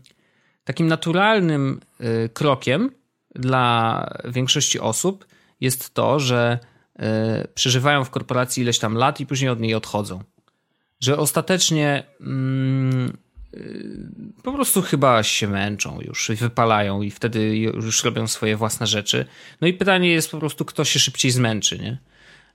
[0.65, 2.91] takim naturalnym y, krokiem
[3.35, 5.27] dla większości osób
[5.61, 6.59] jest to, że
[6.99, 7.03] y,
[7.55, 10.23] przeżywają w korporacji ileś tam lat i później od niej odchodzą.
[11.01, 13.17] Że ostatecznie mm,
[14.43, 19.27] po prostu chyba się męczą już i wypalają i wtedy już robią swoje własne rzeczy.
[19.61, 21.99] No i pytanie jest po prostu, kto się szybciej zmęczy, nie?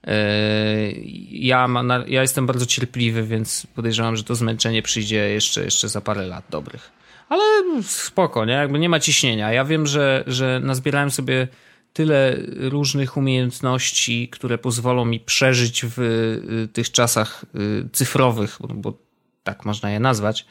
[0.07, 1.67] Y, Ja,
[2.07, 6.45] ja jestem bardzo cierpliwy, więc podejrzewam, że to zmęczenie przyjdzie jeszcze, jeszcze za parę lat
[6.49, 6.91] dobrych.
[7.29, 7.43] Ale
[7.83, 8.53] spoko, nie?
[8.53, 9.51] Jakby nie ma ciśnienia.
[9.51, 11.47] Ja wiem, że, że nazbierałem sobie
[11.93, 18.97] tyle różnych umiejętności, które pozwolą mi przeżyć w y, tych czasach y, cyfrowych, bo, bo
[19.43, 20.45] tak można je nazwać,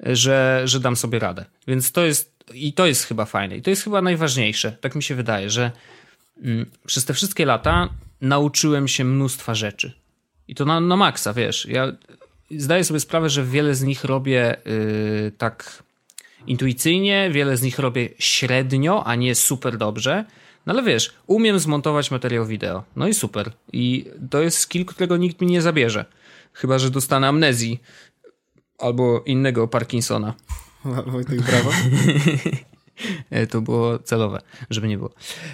[0.00, 1.44] że, że dam sobie radę.
[1.66, 3.56] Więc to jest, i to jest chyba fajne.
[3.56, 4.72] I to jest chyba najważniejsze.
[4.72, 5.70] Tak mi się wydaje, że
[6.42, 7.88] mm, przez te wszystkie lata
[8.20, 9.92] nauczyłem się mnóstwa rzeczy.
[10.48, 11.66] I to na, na maksa, wiesz.
[11.66, 11.92] Ja
[12.50, 15.82] zdaję sobie sprawę, że wiele z nich robię y, tak
[16.46, 20.24] intuicyjnie, wiele z nich robię średnio, a nie super dobrze.
[20.66, 22.84] No ale wiesz, umiem zmontować materiał wideo.
[22.96, 23.52] No i super.
[23.72, 26.04] I to jest skill, którego nikt mi nie zabierze.
[26.52, 27.80] Chyba, że dostanę amnezji
[28.78, 30.34] albo innego Parkinsona.
[31.06, 31.70] Wojtek, brawo.
[33.30, 34.40] E, To było celowe,
[34.70, 35.10] żeby nie było.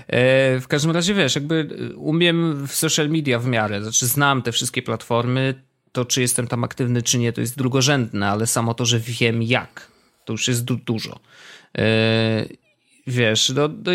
[0.09, 4.43] E, W każdym razie wiesz, jakby e, umiem w social media w miarę, znaczy znam
[4.43, 5.63] te wszystkie platformy,
[5.93, 9.43] to czy jestem tam aktywny, czy nie, to jest drugorzędne, ale samo to, że wiem
[9.43, 9.91] jak,
[10.25, 11.21] to już jest du dużo.
[13.07, 13.91] Wiesz, do, do,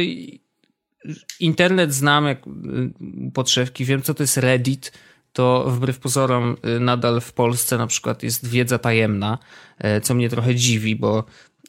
[1.40, 2.42] internet znam jak
[3.34, 4.92] podszewki, wiem co to jest Reddit,
[5.34, 9.38] to wbrew pozorom nadal w Polsce na przykład jest wiedza tajemna,
[10.04, 11.24] co mnie trochę dziwi, bo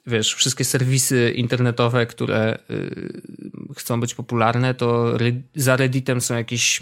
[0.07, 3.23] wiesz, wszystkie serwisy internetowe, które y,
[3.77, 5.19] chcą być popularne, to
[5.55, 6.81] za Redditem są jakieś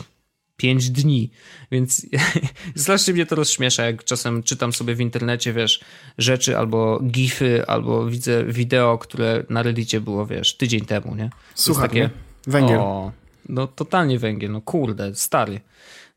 [0.56, 1.30] 5 dni,
[1.70, 2.06] więc
[2.76, 5.80] strasznie mnie to rozśmiesza, jak czasem czytam sobie w internecie, wiesz,
[6.18, 11.30] rzeczy albo gify, albo widzę wideo, które na Reddicie było, wiesz, tydzień temu, nie?
[11.54, 12.10] Słuchaj, nie?
[12.46, 12.78] Węgiel.
[12.78, 13.12] o,
[13.48, 15.60] no totalnie węgiel, no kurde, stary.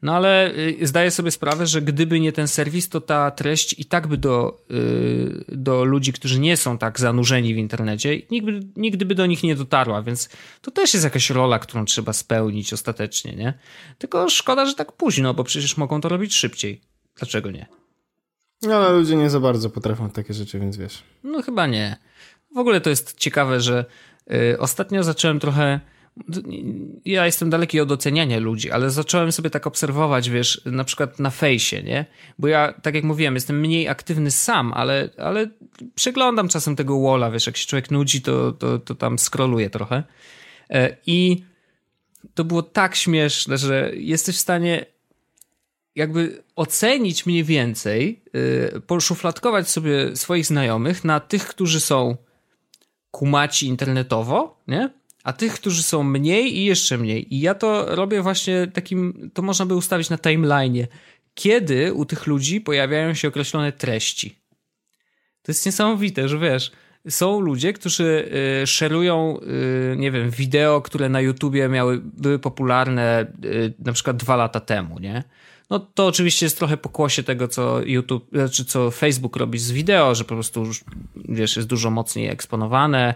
[0.01, 3.85] No ale y, zdaję sobie sprawę, że gdyby nie ten serwis, to ta treść i
[3.85, 9.05] tak by do, y, do ludzi, którzy nie są tak zanurzeni w internecie, nigdy, nigdy
[9.05, 10.29] by do nich nie dotarła, więc
[10.61, 13.53] to też jest jakaś rola, którą trzeba spełnić ostatecznie, nie?
[13.97, 16.81] Tylko szkoda, że tak późno, bo przecież mogą to robić szybciej.
[17.15, 17.65] Dlaczego nie?
[18.61, 21.03] No, ale ludzie nie za bardzo potrafią takie rzeczy, więc wiesz.
[21.23, 21.97] No chyba nie.
[22.55, 23.85] W ogóle to jest ciekawe, że
[24.31, 25.79] y, ostatnio zacząłem trochę.
[27.05, 31.29] Ja jestem daleki od oceniania ludzi, ale zacząłem sobie tak obserwować, wiesz, na przykład na
[31.29, 32.05] fejsie, nie?
[32.39, 35.49] Bo ja, tak jak mówiłem, jestem mniej aktywny sam, ale, ale
[35.95, 40.03] przeglądam czasem tego walla, wiesz, jak się człowiek nudzi, to, to, to tam scrolluję trochę.
[40.69, 41.43] E, I
[42.33, 44.85] to było tak śmieszne, że jesteś w stanie
[45.95, 52.17] jakby ocenić mniej więcej, yy, poszufladkować sobie swoich znajomych na tych, którzy są
[53.11, 54.89] kumaci internetowo, nie?
[55.27, 57.35] A tych, którzy są mniej i jeszcze mniej.
[57.35, 60.87] I ja to robię właśnie takim, to można by ustawić na timeline'ie.
[61.33, 64.35] Kiedy u tych ludzi pojawiają się określone treści.
[65.41, 66.71] To jest niesamowite, że wiesz,
[67.09, 68.31] są ludzie, którzy
[68.63, 69.39] y, szerują,
[69.93, 74.59] y, nie wiem, wideo, które na YouTubie miały, były popularne y, na przykład dwa lata
[74.59, 75.23] temu, nie?
[75.69, 80.15] No to oczywiście jest trochę pokłosie tego, co YouTube, znaczy co Facebook robi z wideo,
[80.15, 80.83] że po prostu już,
[81.15, 83.15] wiesz, jest dużo mocniej eksponowane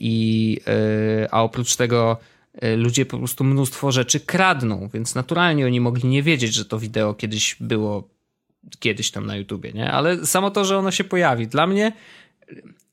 [0.00, 2.16] i e, a oprócz tego
[2.54, 6.78] e, ludzie po prostu mnóstwo rzeczy kradną, więc naturalnie oni mogli nie wiedzieć, że to
[6.78, 8.08] wideo kiedyś było
[8.78, 9.90] kiedyś tam na YouTubie, nie?
[9.90, 11.46] Ale samo to, że ono się pojawi.
[11.46, 11.92] Dla mnie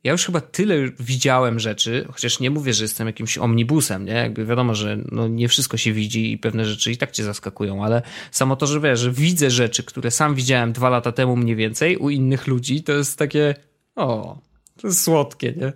[0.04, 4.14] ja już chyba tyle widziałem rzeczy, chociaż nie mówię, że jestem jakimś omnibusem, nie?
[4.14, 7.84] Jakby wiadomo, że no nie wszystko się widzi i pewne rzeczy i tak cię zaskakują,
[7.86, 11.56] ale samo to, że wiesz, że widzę rzeczy, które sam widziałem dwa lata temu mniej
[11.56, 13.56] więcej u innych ludzi, to jest takie,
[13.96, 14.38] o,
[14.82, 15.74] to jest słodkie, nie?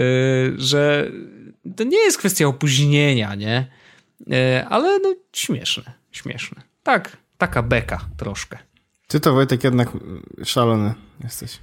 [0.00, 1.10] Yy, że
[1.76, 3.66] to nie jest kwestia opóźnienia, nie?
[4.26, 6.62] Yy, ale no śmieszne, śmieszne.
[6.82, 8.58] Tak, taka beka troszkę.
[9.08, 9.88] Ty to, Wojtek, jednak
[10.44, 10.94] szalony
[11.24, 11.58] jesteś.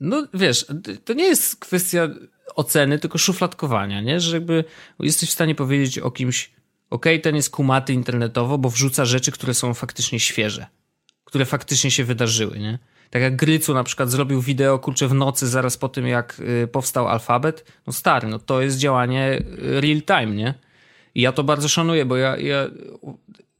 [0.00, 0.66] No wiesz,
[1.04, 2.08] to nie jest kwestia
[2.54, 4.20] oceny, tylko szufladkowania, nie?
[4.20, 4.64] Że jakby
[5.00, 6.50] jesteś w stanie powiedzieć o kimś,
[6.90, 10.66] okej, okay, ten jest kumaty internetowo, bo wrzuca rzeczy, które są faktycznie świeże,
[11.24, 12.78] które faktycznie się wydarzyły, nie?
[13.10, 16.66] Tak jak Grycu na przykład zrobił wideo, kurczę, w nocy zaraz po tym, jak y,
[16.66, 17.72] powstał alfabet.
[17.86, 20.54] No stary, no to jest działanie y, real time, nie?
[21.14, 22.66] I ja to bardzo szanuję, bo ja, ja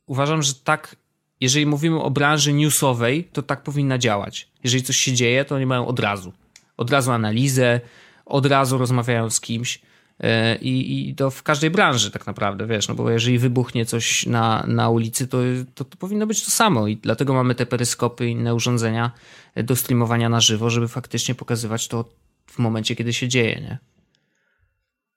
[0.07, 0.97] uważam, że tak,
[1.41, 4.49] jeżeli mówimy o branży newsowej, to tak powinna działać.
[4.65, 6.33] Jeżeli coś się dzieje, to oni mają od razu.
[6.77, 7.81] Od razu analizę,
[8.27, 9.81] od razu rozmawiają z kimś.
[10.21, 14.27] E, I, I to w każdej branży tak naprawdę, wiesz, no bo jeżeli wybuchnie coś
[14.27, 15.39] na, na ulicy, to,
[15.75, 19.11] to, to powinno być to samo i dlatego mamy te peryskopy i inne urządzenia
[19.57, 22.05] do streamowania na żywo, żeby faktycznie pokazywać to
[22.47, 23.79] w momencie, kiedy się dzieje, nie?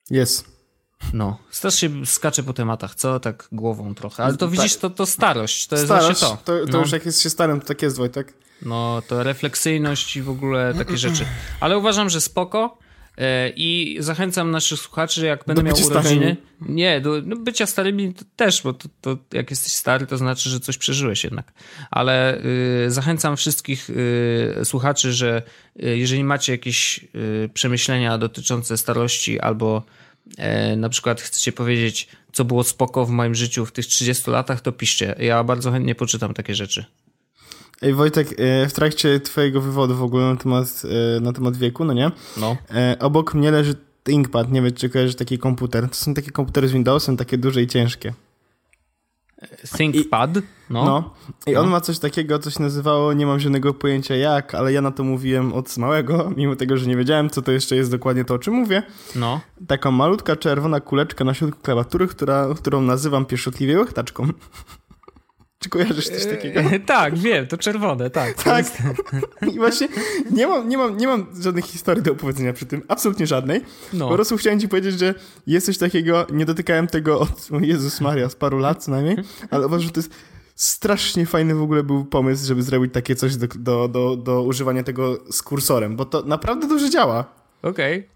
[0.10, 0.62] Jest.
[1.14, 3.20] No, strasznie skacze po tematach, co?
[3.20, 4.24] Tak głową trochę.
[4.24, 4.56] Ale to tak.
[4.56, 6.60] widzisz, to, to starość, to jest starość, właśnie to.
[6.60, 6.80] To, to no.
[6.80, 8.34] już jak jest się starym, to tak jest, Wojtek.
[8.62, 11.26] No, to refleksyjność i w ogóle takie rzeczy.
[11.60, 12.78] Ale uważam, że spoko.
[13.18, 16.02] E, I zachęcam naszych słuchaczy, jak będę miał urodziny.
[16.02, 16.36] Starymi.
[16.62, 20.60] Nie, do no bycia starymi też, bo to, to, jak jesteś stary, to znaczy, że
[20.60, 21.54] coś przeżyłeś jednak.
[21.92, 22.42] Ale
[22.86, 25.42] y, zachęcam wszystkich y, słuchaczy, że
[25.84, 29.84] y, jeżeli macie jakieś y, przemyślenia dotyczące starości albo
[30.38, 34.62] e, na przykład chcecie powiedzieć, co było spoko w moim życiu w tych 30 latach,
[34.62, 35.16] to piszcie.
[35.20, 36.86] Ja bardzo chętnie poczytam takie rzeczy.
[37.82, 40.82] Ej, Wojtek, e, w trakcie twojego wywodu w ogóle na temat,
[41.18, 42.12] e, na temat wieku, no nie?
[42.38, 42.58] No.
[42.74, 45.90] E, obok mnie leży ThinkPad, nie wiem, czy kojarzysz taki komputer.
[45.90, 48.14] To są takie komputery z Windowsem, takie duże i ciężkie.
[49.78, 50.38] ThinkPad?
[50.70, 50.86] No.
[50.86, 51.14] no.
[51.48, 51.72] I on no.
[51.72, 55.04] ma coś takiego, co się nazywało, nie mam żadnego pojęcia jak, ale ja na to
[55.04, 58.40] mówiłem od małego, mimo tego, że nie wiedziałem, co to jeszcze jest dokładnie to, o
[58.40, 58.84] czym mówię.
[59.16, 59.42] No.
[59.68, 64.28] Taka malutka czerwona kuleczka na środku klawiatury, która, którą nazywam pieszczotliwie łechtaczką.
[65.64, 66.60] Czy kojarzysz coś takiego?
[66.60, 68.44] E, tak, wiem, to czerwone, tak.
[68.44, 68.66] Tak.
[69.54, 69.88] I właśnie
[70.32, 73.62] nie mam, nie, mam, nie mam żadnej historii do opowiedzenia przy tym, absolutnie żadnej.
[73.94, 74.10] No.
[74.10, 75.16] Po prostu chciałem ci powiedzieć, że
[75.48, 79.18] jest coś takiego, nie dotykałem tego od, Jezus Maria, z paru lat co najmniej,
[79.50, 80.14] ale uważam, że to jest
[80.56, 84.84] strasznie fajny w ogóle był pomysł, żeby zrobić takie coś do, do, do, do używania
[84.84, 87.26] tego z kursorem, bo to naprawdę dobrze działa.
[87.62, 88.08] Okej.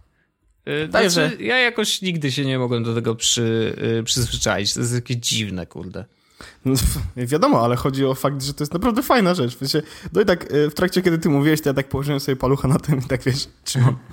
[0.66, 0.90] Okay.
[0.90, 4.74] Znaczy, ja jakoś nigdy się nie mogłem do tego przy, y, przyzwyczaić.
[4.74, 6.06] To jest jakieś dziwne, kurde.
[6.66, 6.74] No,
[7.18, 9.58] wiadomo, ale chodzi o fakt, że to jest naprawdę fajna rzecz.
[9.62, 9.82] Wiecie,
[10.14, 12.68] no i tak e, w trakcie, kiedy ty mówiłeś, to ja tak położyłem sobie palucha
[12.68, 13.98] na tym i tak wiesz, trzymam.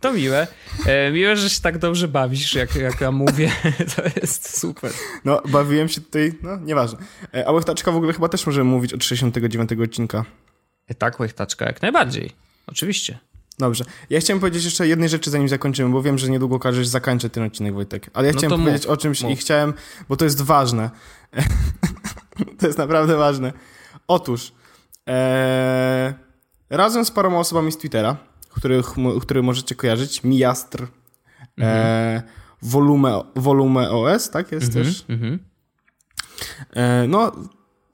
[0.00, 0.46] To miłe.
[0.86, 3.52] E, miłe, że się tak dobrze bawisz, jak, jak ja mówię.
[3.96, 4.92] To jest super.
[5.24, 6.98] No, bawiłem się tutaj, no, nieważne.
[7.34, 10.24] E, a łechtaczka w ogóle chyba też możemy mówić od 69 odcinka.
[10.88, 12.32] E, tak, łechtaczka, jak najbardziej.
[12.66, 13.18] Oczywiście.
[13.58, 13.84] Dobrze.
[14.10, 17.44] Ja chciałem powiedzieć jeszcze jednej rzeczy, zanim zakończymy, bo wiem, że niedługo każesz zakończyć ten
[17.44, 18.10] odcinek, Wojtek.
[18.14, 19.32] Ale ja no chciałem powiedzieć mów, o czymś mów.
[19.32, 19.74] i chciałem,
[20.08, 20.90] bo to jest ważne.
[22.58, 23.52] to jest naprawdę ważne.
[24.08, 24.52] Otóż,
[25.06, 26.14] ee,
[26.70, 28.16] razem z paroma osobami z Twittera,
[28.50, 28.86] których,
[29.22, 30.86] których możecie kojarzyć, Miastr,
[31.58, 31.86] mhm.
[31.86, 32.22] e,
[32.62, 35.04] Volume, Volume OS, tak jest mhm, też?
[35.08, 35.38] Mhm.
[36.72, 37.32] E, no,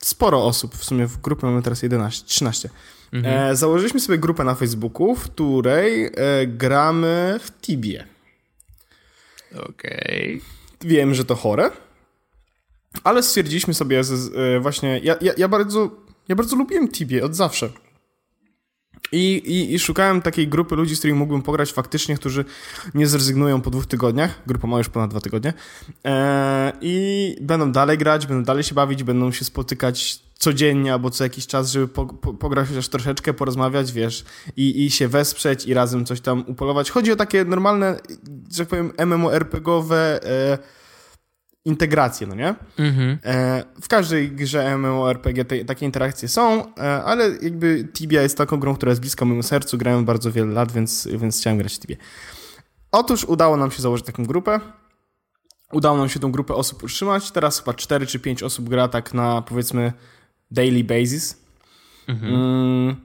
[0.02, 2.70] sporo osób, w sumie w grupie mamy teraz 11, 13.
[3.14, 3.50] Mhm.
[3.50, 6.10] E, założyliśmy sobie grupę na Facebooku, w której e,
[6.46, 8.04] gramy w Tibie.
[9.52, 10.36] Okej.
[10.36, 10.88] Okay.
[10.90, 11.70] Wiem, że to chore,
[13.04, 15.90] ale stwierdziliśmy sobie z, e, właśnie, ja, ja, ja, bardzo,
[16.28, 17.70] ja bardzo lubiłem Tibie od zawsze.
[19.12, 22.44] I, i, I, szukałem takiej grupy ludzi, z którymi mógłbym pograć faktycznie, którzy
[22.94, 24.42] nie zrezygnują po dwóch tygodniach.
[24.46, 25.52] Grupa ma już ponad dwa tygodnie.
[26.04, 31.24] Eee, I będą dalej grać, będą dalej się bawić, będą się spotykać codziennie albo co
[31.24, 34.24] jakiś czas, żeby po, po, pograć chociaż troszeczkę, porozmawiać, wiesz,
[34.56, 36.90] i, i się wesprzeć i razem coś tam upolować.
[36.90, 38.00] Chodzi o takie normalne,
[38.52, 40.58] że tak powiem, MMORPGowe e,
[41.64, 42.54] integracje, no nie?
[42.78, 43.18] Mhm.
[43.24, 48.60] E, w każdej grze MMORPG te, takie interakcje są, e, ale jakby Tibia jest taką
[48.60, 51.78] grą, która jest bliska mojemu sercu, grałem bardzo wiele lat, więc, więc chciałem grać w
[51.78, 51.96] Tibie.
[52.92, 54.60] Otóż udało nam się założyć taką grupę,
[55.72, 59.14] udało nam się tą grupę osób utrzymać, teraz chyba 4 czy 5 osób gra tak
[59.14, 59.92] na powiedzmy
[60.50, 61.44] daily basis.
[62.08, 62.34] Mhm.
[62.34, 62.96] Mm,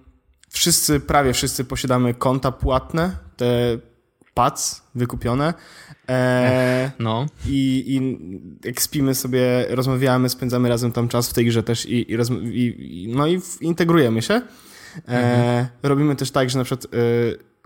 [0.50, 3.78] wszyscy, prawie wszyscy posiadamy konta płatne, te
[4.40, 5.54] pac wykupione.
[6.10, 7.26] E, no.
[7.46, 8.20] I, I
[8.68, 13.08] jak spimy sobie, rozmawiamy, spędzamy razem tam czas w tej grze też i, i, i
[13.16, 14.34] no i integrujemy się.
[14.34, 14.42] E,
[15.08, 15.68] mhm.
[15.84, 16.98] Robimy też tak, że na przykład e,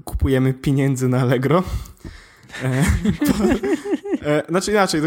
[0.04, 1.64] kupujemy pieniędzy na Allegro.
[2.64, 2.86] E,
[4.26, 5.02] e, znaczy inaczej,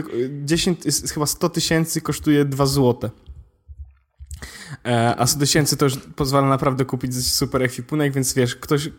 [0.45, 0.81] 10,
[1.15, 3.11] chyba 100 tysięcy kosztuje 2 złote.
[4.85, 8.91] E, a 100 tysięcy to już pozwala naprawdę kupić super ekwipunek, więc wiesz, ktoś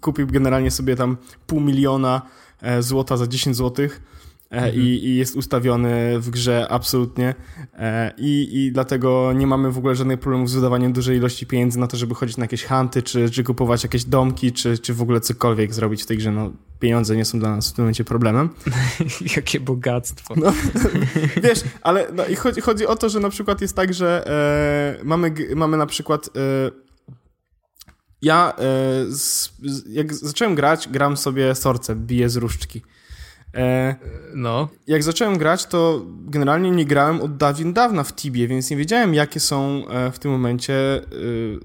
[0.00, 2.22] kupił generalnie sobie tam pół miliona
[2.62, 4.00] e, złota za 10 złotych
[4.50, 4.74] E, mhm.
[4.74, 7.34] i, i, jest ustawiony w grze absolutnie
[7.78, 11.78] e, I, i dlatego nie mamy w ogóle żadnych problemów z wydawaniem dużej ilości pieniędzy
[11.78, 15.02] na to, żeby chodzić na jakieś hanty, czy, czy kupować jakieś domki, czy, czy w
[15.02, 16.32] ogóle cokolwiek zrobić w tej grze.
[16.32, 18.48] No, pieniądze nie są dla nas w tym momencie problemem.
[19.36, 20.34] Jakie bogactwo.
[20.36, 20.52] No,
[21.44, 24.26] wiesz, ale no, i chodzi, chodzi o to, że na przykład jest tak, że
[25.00, 26.89] e, mamy, mamy na przykład e,
[28.22, 28.62] Ja e,
[29.10, 29.52] z,
[29.88, 32.82] jak zacząłem grać, gram sobie sorce, biję z różdżki.
[33.54, 33.96] E,
[34.34, 34.68] no.
[34.86, 39.14] Jak zacząłem grać, to generalnie nie grałem od dawien dawna w Tibie, więc nie wiedziałem,
[39.14, 41.02] jakie są e, w tym momencie e,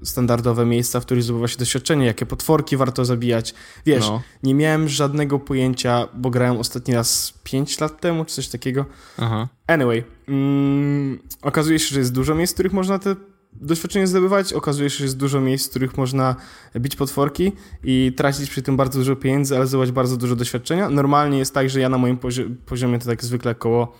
[0.02, 3.54] standardowe miejsca, w których zdobywa się doświadczenie, jakie potworki warto zabijać.
[3.86, 4.22] Wiesz, no.
[4.42, 8.84] nie miałem żadnego pojęcia, bo grałem ostatni raz 5 lat temu, czy coś takiego.
[9.18, 9.48] Aha.
[9.66, 13.16] Anyway, mm, okazuje się, że jest dużo miejsc, w których można te
[13.60, 14.52] doświadczenie zdobywać.
[14.52, 16.36] Okazuje się, że jest dużo miejsc, w których można
[16.76, 17.52] bić potworki
[17.84, 20.90] i tracić przy tym bardzo dużo pieniędzy, ale zdobywać bardzo dużo doświadczenia.
[20.90, 22.18] Normalnie jest tak, że ja na moim
[22.66, 23.96] poziomie to tak zwykle około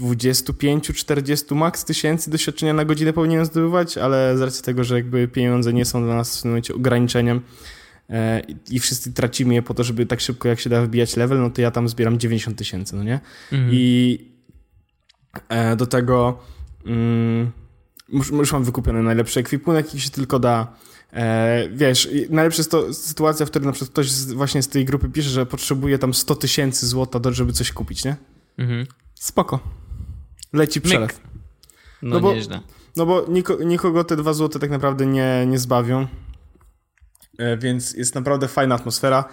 [0.00, 5.72] 25-40 max tysięcy doświadczenia na godzinę powinienem zdobywać, ale z racji tego, że jakby pieniądze
[5.72, 7.40] nie są dla nas w tym momencie ograniczeniem
[8.10, 11.40] e, i wszyscy tracimy je po to, żeby tak szybko jak się da wbijać level,
[11.40, 13.20] no to ja tam zbieram 90 tysięcy, no nie?
[13.52, 13.70] Mhm.
[13.72, 14.18] I
[15.48, 16.38] e, do tego
[16.86, 17.52] mm,
[18.12, 20.76] już mam wykupiony najlepszy ekwipunek, jaki się tylko da.
[21.12, 24.84] E, wiesz, najlepsza jest to sytuacja, w której na przykład ktoś z, właśnie z tej
[24.84, 28.16] grupy pisze, że potrzebuje tam 100 tysięcy złota, żeby coś kupić, nie?
[28.58, 28.86] Mhm.
[29.14, 29.60] Spoko.
[30.52, 31.20] Leci przelew.
[32.02, 32.60] No, no bo, nieźle.
[32.96, 36.06] No bo niko, nikogo te dwa złote tak naprawdę nie, nie zbawią.
[37.38, 39.24] E, więc jest naprawdę fajna atmosfera.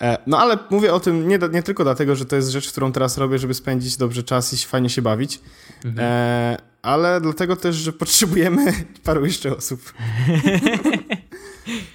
[0.00, 2.92] E, no ale mówię o tym nie, nie, tylko dlatego, że to jest rzecz, którą
[2.92, 5.40] teraz robię, żeby spędzić dobrze czas i fajnie się bawić,
[5.84, 6.08] mhm.
[6.08, 8.72] E, ale dlatego też, że potrzebujemy
[9.04, 9.92] paru jeszcze osób.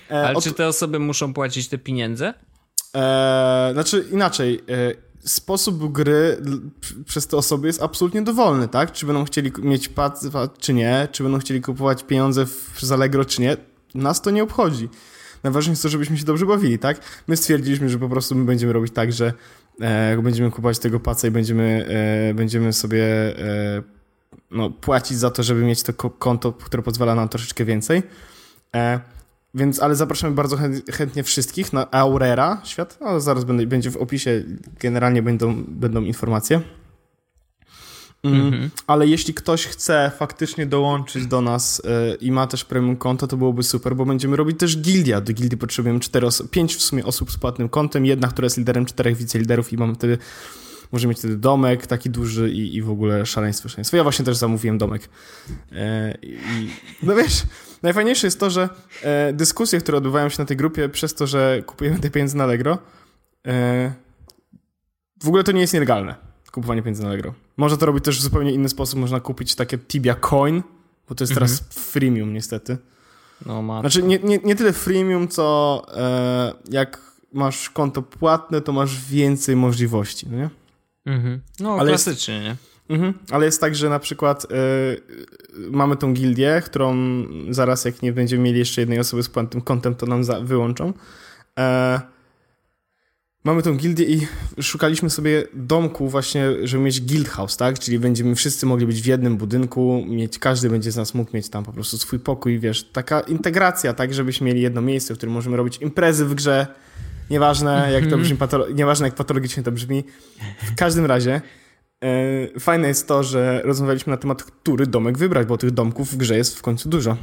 [0.10, 2.34] ale czy te osoby muszą płacić te pieniądze?
[3.74, 4.64] znaczy inaczej
[5.20, 6.38] sposób gry
[7.06, 8.92] przez te osoby jest absolutnie dowolny, tak?
[8.92, 10.22] Czy będą chcieli mieć pad,
[10.60, 13.58] czy nie, czy będą chcieli kupować pieniądze w, przez Allegro, czy nie,
[13.96, 14.90] nas to nie obchodzi.
[15.44, 17.02] Najważniejsze jest to, żebyśmy się dobrze bawili, tak?
[17.28, 19.34] My stwierdziliśmy, że po prostu my będziemy robić tak, że
[19.82, 21.86] e, będziemy kupować tego paca i będziemy,
[22.30, 23.06] e, będziemy sobie
[23.40, 23.84] e,
[24.52, 28.04] no, płacić za to, żeby mieć to konto, które pozwala nam troszeczkę więcej.
[28.76, 29.00] E,
[29.54, 30.58] więc, ale zapraszamy bardzo
[30.92, 32.98] chętnie wszystkich na Aurera świat.
[33.02, 34.44] No, zaraz będzie, będzie w opisie,
[34.80, 36.62] generalnie będą, będą informacje.
[38.24, 41.84] Mm, Ale jeśli ktoś chce faktycznie dołączyć do nas y,
[42.22, 45.22] i ma też premium konto, to byłoby super, bo będziemy robić też gildia.
[45.22, 48.58] Do gildii potrzebujemy cztery oso- pięć w sumie osób z płatnym kontem, jedna, która jest
[48.58, 50.18] liderem czterech wiceliderów i mamy wtedy
[50.92, 53.98] możemy mieć wtedy domek taki duży i, i w ogóle szaleństwo, szaleństwo.
[53.98, 55.10] Ja właśnie też zamówiłem domek.
[55.72, 56.38] E, i,
[57.04, 57.44] no wiesz,
[57.84, 58.70] najfajniejsze jest to, że
[59.04, 62.44] e, dyskusje, które odbywają się na tej grupie przez to, że kupujemy te pieniądze na
[62.44, 62.78] Allegro,
[65.24, 66.16] w ogóle to nie jest nielegalne
[66.52, 67.34] kupowanie pieniędzy na Allegro.
[67.58, 69.00] Można to robić też w zupełnie inny sposób.
[69.00, 70.64] Można kupić takie Tibia Coin,
[71.10, 71.72] bo to jest teraz mhm.
[71.72, 72.78] freemium niestety.
[73.46, 73.80] No, ma.
[73.80, 77.02] Znaczy nie, nie, nie tyle freemium, co e, jak
[77.34, 80.50] masz konto płatne, to masz więcej możliwości, no nie?
[81.06, 81.42] Mhm.
[81.60, 82.56] No, Ale klasycznie, jest, nie?
[82.96, 83.14] Mhm.
[83.32, 84.48] Ale jest tak, że na przykład e,
[85.72, 86.96] mamy tą gildię, którą
[87.50, 90.94] zaraz jak nie będziemy mieli jeszcze jednej osoby z płatnym kontem, to nam za, wyłączą.
[91.60, 92.02] E,
[93.48, 94.28] mamy tą gildię i
[94.62, 97.80] szukaliśmy sobie domku właśnie, żeby mieć guild house, tak?
[97.80, 101.50] Czyli będziemy wszyscy mogli być w jednym budynku, mieć, każdy będzie z nas mógł mieć
[101.50, 104.14] tam po prostu swój pokój, wiesz, taka integracja, tak?
[104.14, 106.68] Żebyśmy mieli jedno miejsce, w którym możemy robić imprezy w grze,
[107.30, 108.22] nieważne jak to mhm.
[108.22, 108.38] brzmi,
[108.76, 110.04] nieważne jak patologicznie to brzmi.
[110.64, 111.42] W każdym razie
[112.04, 116.18] e, fajne jest to, że rozmawialiśmy na temat, który domek wybrać, bo tych domków w
[116.18, 117.18] grze jest w końcu dużo.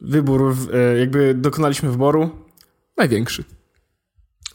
[0.00, 2.30] Wybór, e, jakby dokonaliśmy wyboru,
[2.96, 3.57] największy.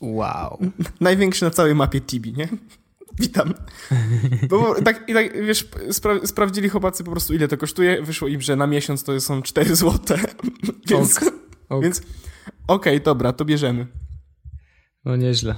[0.03, 0.59] Wow.
[0.99, 2.47] Największy na całej mapie Tibi, nie?
[3.19, 3.53] Witam.
[4.49, 8.01] Bo tak, i tak wiesz, spra sprawdzili chłopacy po prostu ile to kosztuje.
[8.01, 10.17] Wyszło im, że na miesiąc to są 4 złote.
[10.89, 11.23] więc ok.
[11.69, 11.83] ok.
[11.83, 12.07] Więc okej,
[12.67, 13.87] okay, dobra, to bierzemy.
[15.05, 15.55] No nieźle.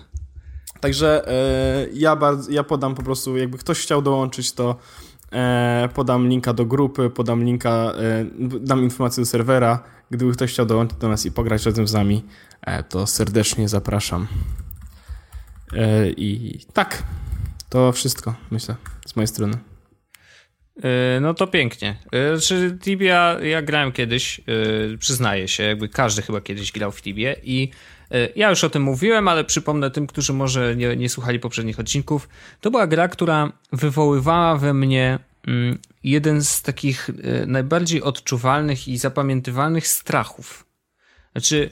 [0.80, 4.76] Także e, ja, bardzo, ja podam po prostu, jakby ktoś chciał dołączyć, to
[5.32, 8.26] e, podam linka do grupy, podam linka, e,
[8.60, 9.84] dam informację do serwera.
[10.12, 12.24] Gdyby ktoś chciał dołączyć do nas i pograć razem z nami,
[12.66, 14.28] E, to serdecznie zapraszam.
[15.74, 17.04] E, I tak,
[17.70, 18.76] to wszystko, myślę,
[19.06, 19.58] z mojej strony.
[20.84, 21.96] E, no to pięknie.
[22.36, 24.42] Znaczy, Tibia, ja grałem kiedyś,
[25.00, 27.72] przyznaję się, jakby każdy chyba kiedyś grał w Tibie i
[28.36, 32.30] ja już o tym mówiłem, ale przypomnę tym, którzy może nie, nie słuchali poprzednich odcinków.
[32.62, 35.20] To była gra, która wywoływała we mnie
[36.04, 37.10] jeden z takich
[37.48, 40.66] najbardziej odczuwalnych i zapamiętywalnych strachów.
[41.32, 41.70] Znaczy,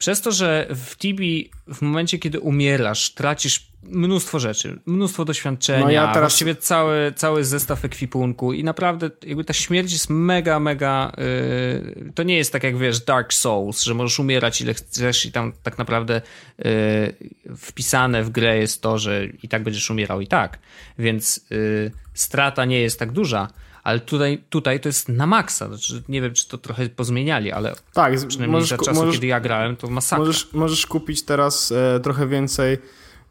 [0.00, 5.90] przez to, że w Tibi w momencie, kiedy umierasz, tracisz mnóstwo rzeczy, mnóstwo doświadczenia, no
[5.90, 6.18] ja teraz...
[6.20, 12.22] właściwie cały, cały zestaw ekwipunku i naprawdę jakby ta śmierć jest mega, mega yy, to
[12.22, 15.78] nie jest tak jak wiesz Dark Souls, że możesz umierać ile chcesz i tam tak
[15.78, 16.22] naprawdę
[16.58, 20.58] yy, wpisane w grę jest to, że i tak będziesz umierał i tak,
[20.98, 23.48] więc yy, strata nie jest tak duża,
[23.82, 25.68] ale tutaj, tutaj to jest na maksa.
[25.68, 29.26] Znaczy, nie wiem, czy to trochę pozmieniali, ale Tak, przynajmniej możesz, za czasu, możesz, kiedy
[29.26, 30.18] ja grałem, to masakra.
[30.18, 32.78] możesz, możesz kupić teraz e, trochę więcej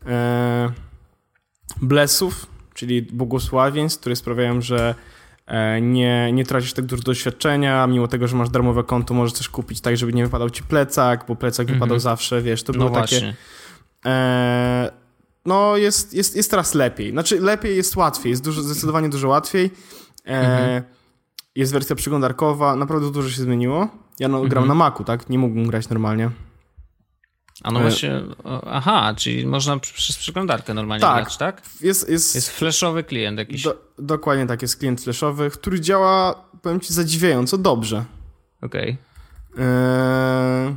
[0.06, 0.70] e,
[1.82, 4.96] blessów, czyli błogosławieństw, które sprawiają, że
[5.48, 9.50] e, nie, nie tracisz tak dużo doświadczenia, mimo tego, że masz darmowe konto, możesz też
[9.50, 11.80] kupić tak, żeby nie wypadał ci plecak, bo plecak Mhm.
[11.80, 13.16] wypadał zawsze, wiesz, to no było takie...
[13.16, 13.36] właśnie.
[14.06, 14.92] E,
[15.46, 17.12] no, jest, jest, jest teraz lepiej.
[17.12, 19.72] Znaczy, lepiej jest łatwiej, jest dużo, zdecydowanie dużo łatwiej.
[20.30, 20.84] E, Mhm.
[21.56, 23.88] Jest wersja przeglądarkowa, naprawdę dużo się zmieniło.
[24.20, 24.68] Ja no, gram Mhm.
[24.68, 25.30] na Macu, tak?
[25.30, 26.30] Nie mógłbym grać normalnie.
[27.64, 31.24] A no E, właśnie, o, aha, czyli można pr- przez przeglądarkę normalnie Tak.
[31.24, 31.62] grać, tak?
[31.82, 33.64] Jest, jest, Jest flashowy klient jakiś.
[33.64, 38.06] do, dokładnie tak, jest klient flashowy, który działa, powiem ci, zadziwiająco dobrze.
[38.62, 38.98] Okej.
[39.58, 40.76] E,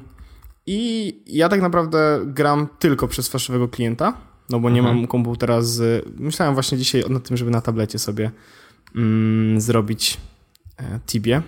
[0.67, 4.13] I ja tak naprawdę gram tylko przez flashowego klienta,
[4.51, 4.97] no bo nie Mhm.
[4.97, 6.05] mam komputera z...
[6.17, 8.31] Myślałem właśnie dzisiaj nad tym, żeby na tablecie sobie
[8.97, 10.17] mm, zrobić
[10.79, 11.43] e, Tibie.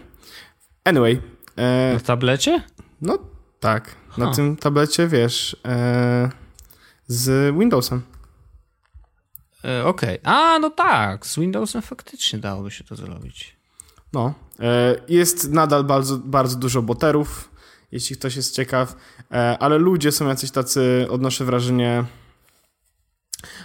[0.84, 1.22] Anyway,
[1.56, 2.62] e, Na tablecie?
[3.00, 3.18] no
[3.60, 4.32] tak, na Ha.
[4.34, 6.30] tym tablecie, wiesz, e,
[7.06, 8.02] z Windowsem.
[9.64, 10.18] E, Okej.
[10.22, 13.56] A, no tak, z Windowsem faktycznie dałoby się to zrobić.
[14.12, 14.34] No.
[14.60, 17.50] E, Jest nadal bardzo, bardzo dużo boterów,
[17.92, 18.96] jeśli ktoś jest ciekaw,
[19.32, 22.04] e, ale ludzie są jacyś tacy, odnoszę wrażenie.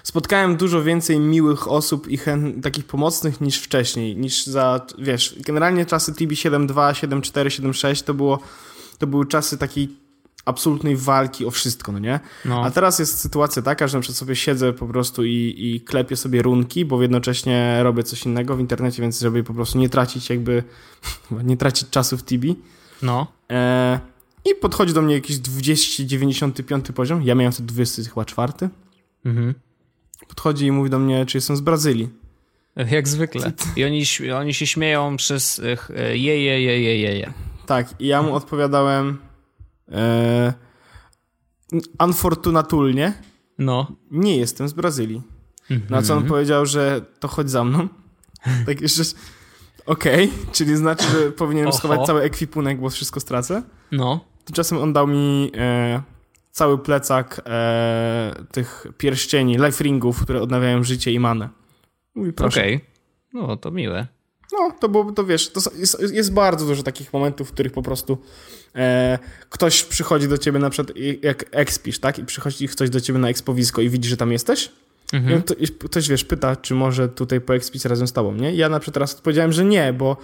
[0.03, 5.85] Spotkałem dużo więcej miłych osób i chęt, takich pomocnych niż wcześniej, niż za, wiesz, generalnie
[5.85, 8.39] czasy TB 7.2, 7.4, 7.6 to było,
[8.97, 9.89] to były czasy takiej
[10.45, 12.19] absolutnej walki o wszystko, no nie?
[12.45, 12.63] No.
[12.63, 16.15] A teraz jest sytuacja taka, że na przykład sobie siedzę po prostu i, i klepię
[16.15, 20.29] sobie runki, bo jednocześnie robię coś innego w internecie, więc żeby po prostu nie tracić
[20.29, 20.63] jakby,
[21.43, 22.55] nie tracić czasu w Tibi.
[23.01, 23.27] No.
[23.51, 23.99] E,
[24.45, 28.69] I podchodzi do mnie jakiś 295 poziom, ja miałem wtedy 20 chyba czwarty.
[29.25, 29.53] Mhm.
[30.27, 32.09] Podchodzi i mówi do mnie, czy jestem z Brazylii.
[32.91, 33.51] Jak zwykle.
[33.75, 34.03] I oni,
[34.35, 35.61] oni się śmieją przez
[35.95, 37.33] e, je, je, je, je, je, je.
[37.65, 39.17] Tak, i ja mu odpowiadałem
[39.91, 40.53] e,
[42.03, 43.13] unfortunatulnie,
[43.57, 43.87] No.
[44.11, 45.21] nie jestem z Brazylii.
[45.71, 45.91] Mhm.
[45.91, 47.87] Na co on powiedział, że to chodź za mną.
[48.65, 49.03] Tak jeszcze.
[49.85, 51.77] Okej, czyli znaczy, że powinienem Oho.
[51.77, 53.63] schować cały ekwipunek, bo wszystko stracę.
[53.91, 54.25] No.
[54.45, 56.01] Tymczasem on dał mi e,
[56.51, 61.49] cały plecak e, tych pierścieni, life ringów, które odnawiają życie i manę.
[62.15, 62.59] Mówi, proszę.
[62.59, 62.85] Okej.
[63.33, 64.07] No, to miłe.
[64.51, 67.81] No, to było, to wiesz, to jest, jest bardzo dużo takich momentów, w których po
[67.81, 68.17] prostu
[68.75, 69.19] e,
[69.49, 72.19] ktoś przychodzi do ciebie na przykład, jak expisz, tak?
[72.19, 74.71] I przychodzi ktoś do ciebie na expowisko i widzi, że tam jesteś.
[75.13, 75.39] Mhm.
[75.39, 78.53] I to, i ktoś, wiesz, pyta, czy może tutaj poekspić razem z tobą, nie?
[78.55, 80.17] Ja na przykład teraz odpowiedziałem, że nie, bo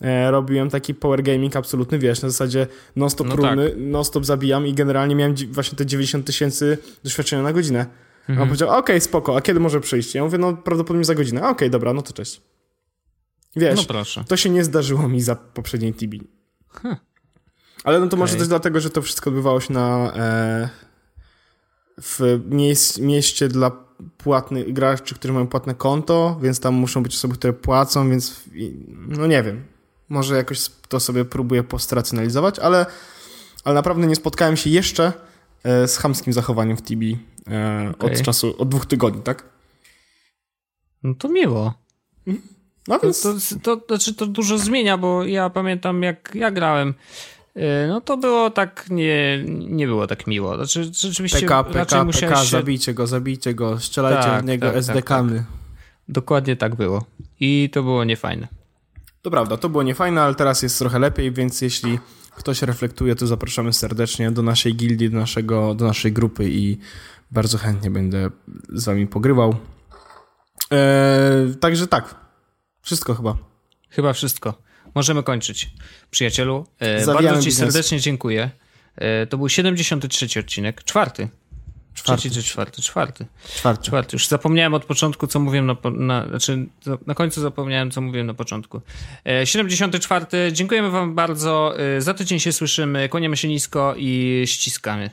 [0.00, 2.66] e, robiłem taki power gaming absolutny, wiesz, na zasadzie
[2.96, 7.86] non-stop No runy, non-stop zabijam i generalnie miałem właśnie te 90 tysięcy doświadczenia na godzinę.
[7.88, 8.42] A Mhm.
[8.42, 10.14] on powiedział, okej, spoko, a kiedy może przyjść?
[10.14, 11.42] Ja mówię, no prawdopodobnie za godzinę.
[11.42, 12.40] A, Okej, dobra, no to cześć.
[13.56, 14.24] Wiesz, No proszę.
[14.28, 16.20] to się nie zdarzyło mi za poprzedniej Tibi.
[16.68, 16.96] Huh.
[17.84, 18.38] Ale no to może Okej.
[18.38, 20.68] też dlatego, że to wszystko odbywało się na e,
[22.02, 23.70] w mieś, mieście dla
[24.18, 28.44] płatnych graczy, którzy mają płatne konto, więc tam muszą być osoby, które płacą, więc
[29.08, 29.64] no nie wiem.
[30.08, 32.86] Może jakoś to sobie próbuję postracjonalizować, ale,
[33.64, 35.12] ale naprawdę nie spotkałem się jeszcze
[35.64, 37.18] e, z chamskim zachowaniem w Tibi
[37.50, 38.12] e, Okej.
[38.12, 39.44] od czasu, od dwóch tygodni, tak?
[41.02, 41.74] No to miło.
[42.88, 43.22] No To, więc...
[43.62, 46.94] to, to, znaczy to dużo zmienia, bo ja pamiętam jak ja grałem,
[47.88, 50.56] no to było tak, nie, nie było tak miło.
[50.56, 52.50] Znaczy rzeczywiście PK, PK, PK, się...
[52.50, 55.44] zabijcie go, zabijcie go, strzelajcie Tak, w niego tak, tak, SDK-my.
[56.08, 57.04] Dokładnie tak było.
[57.40, 58.48] I to było niefajne.
[59.22, 61.98] To prawda, to było niefajne, ale teraz jest trochę lepiej, więc jeśli
[62.36, 66.78] ktoś reflektuje, to zapraszamy serdecznie do naszej gildii, do, naszego, do naszej grupy i
[67.30, 68.30] bardzo chętnie będę
[68.68, 69.56] z wami pogrywał.
[70.70, 72.14] Eee, także tak,
[72.82, 73.36] wszystko chyba.
[73.90, 74.54] Chyba wszystko.
[74.94, 75.70] Możemy kończyć.
[76.10, 77.72] Przyjacielu, e, Zawijamy bardzo ci biznes.
[77.72, 78.50] serdecznie dziękuję.
[78.96, 80.84] E, to był 73 odcinek.
[80.84, 81.28] Czwarty.
[81.94, 82.20] Czwarty.
[82.20, 82.82] Trzeci czy czwarty?
[82.82, 83.26] Czwarty.
[83.54, 83.84] Czwarty.
[83.84, 84.16] Czwarty.
[84.16, 86.66] Już zapomniałem od początku, co mówiłem na, na, znaczy
[87.06, 88.80] na końcu zapomniałem, co mówiłem na początku.
[89.26, 90.26] E, 74.
[90.52, 91.74] Dziękujemy wam bardzo.
[91.78, 93.08] E, za tydzień się słyszymy.
[93.08, 95.10] Kłaniamy się nisko i ściskamy.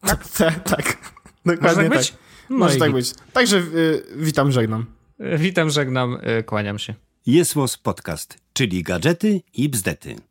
[0.00, 0.68] Tak, tak.
[0.68, 1.12] tak.
[1.44, 1.98] Może Dokładnie tak tak.
[1.98, 2.14] być?
[2.50, 3.10] No Może i tak być.
[3.32, 4.86] Także y, witam, żegnam.
[5.18, 6.94] E, Witam, żegnam, e, kłaniam się.
[7.26, 10.29] Jest Podcast, czyli gadżety i bzdety.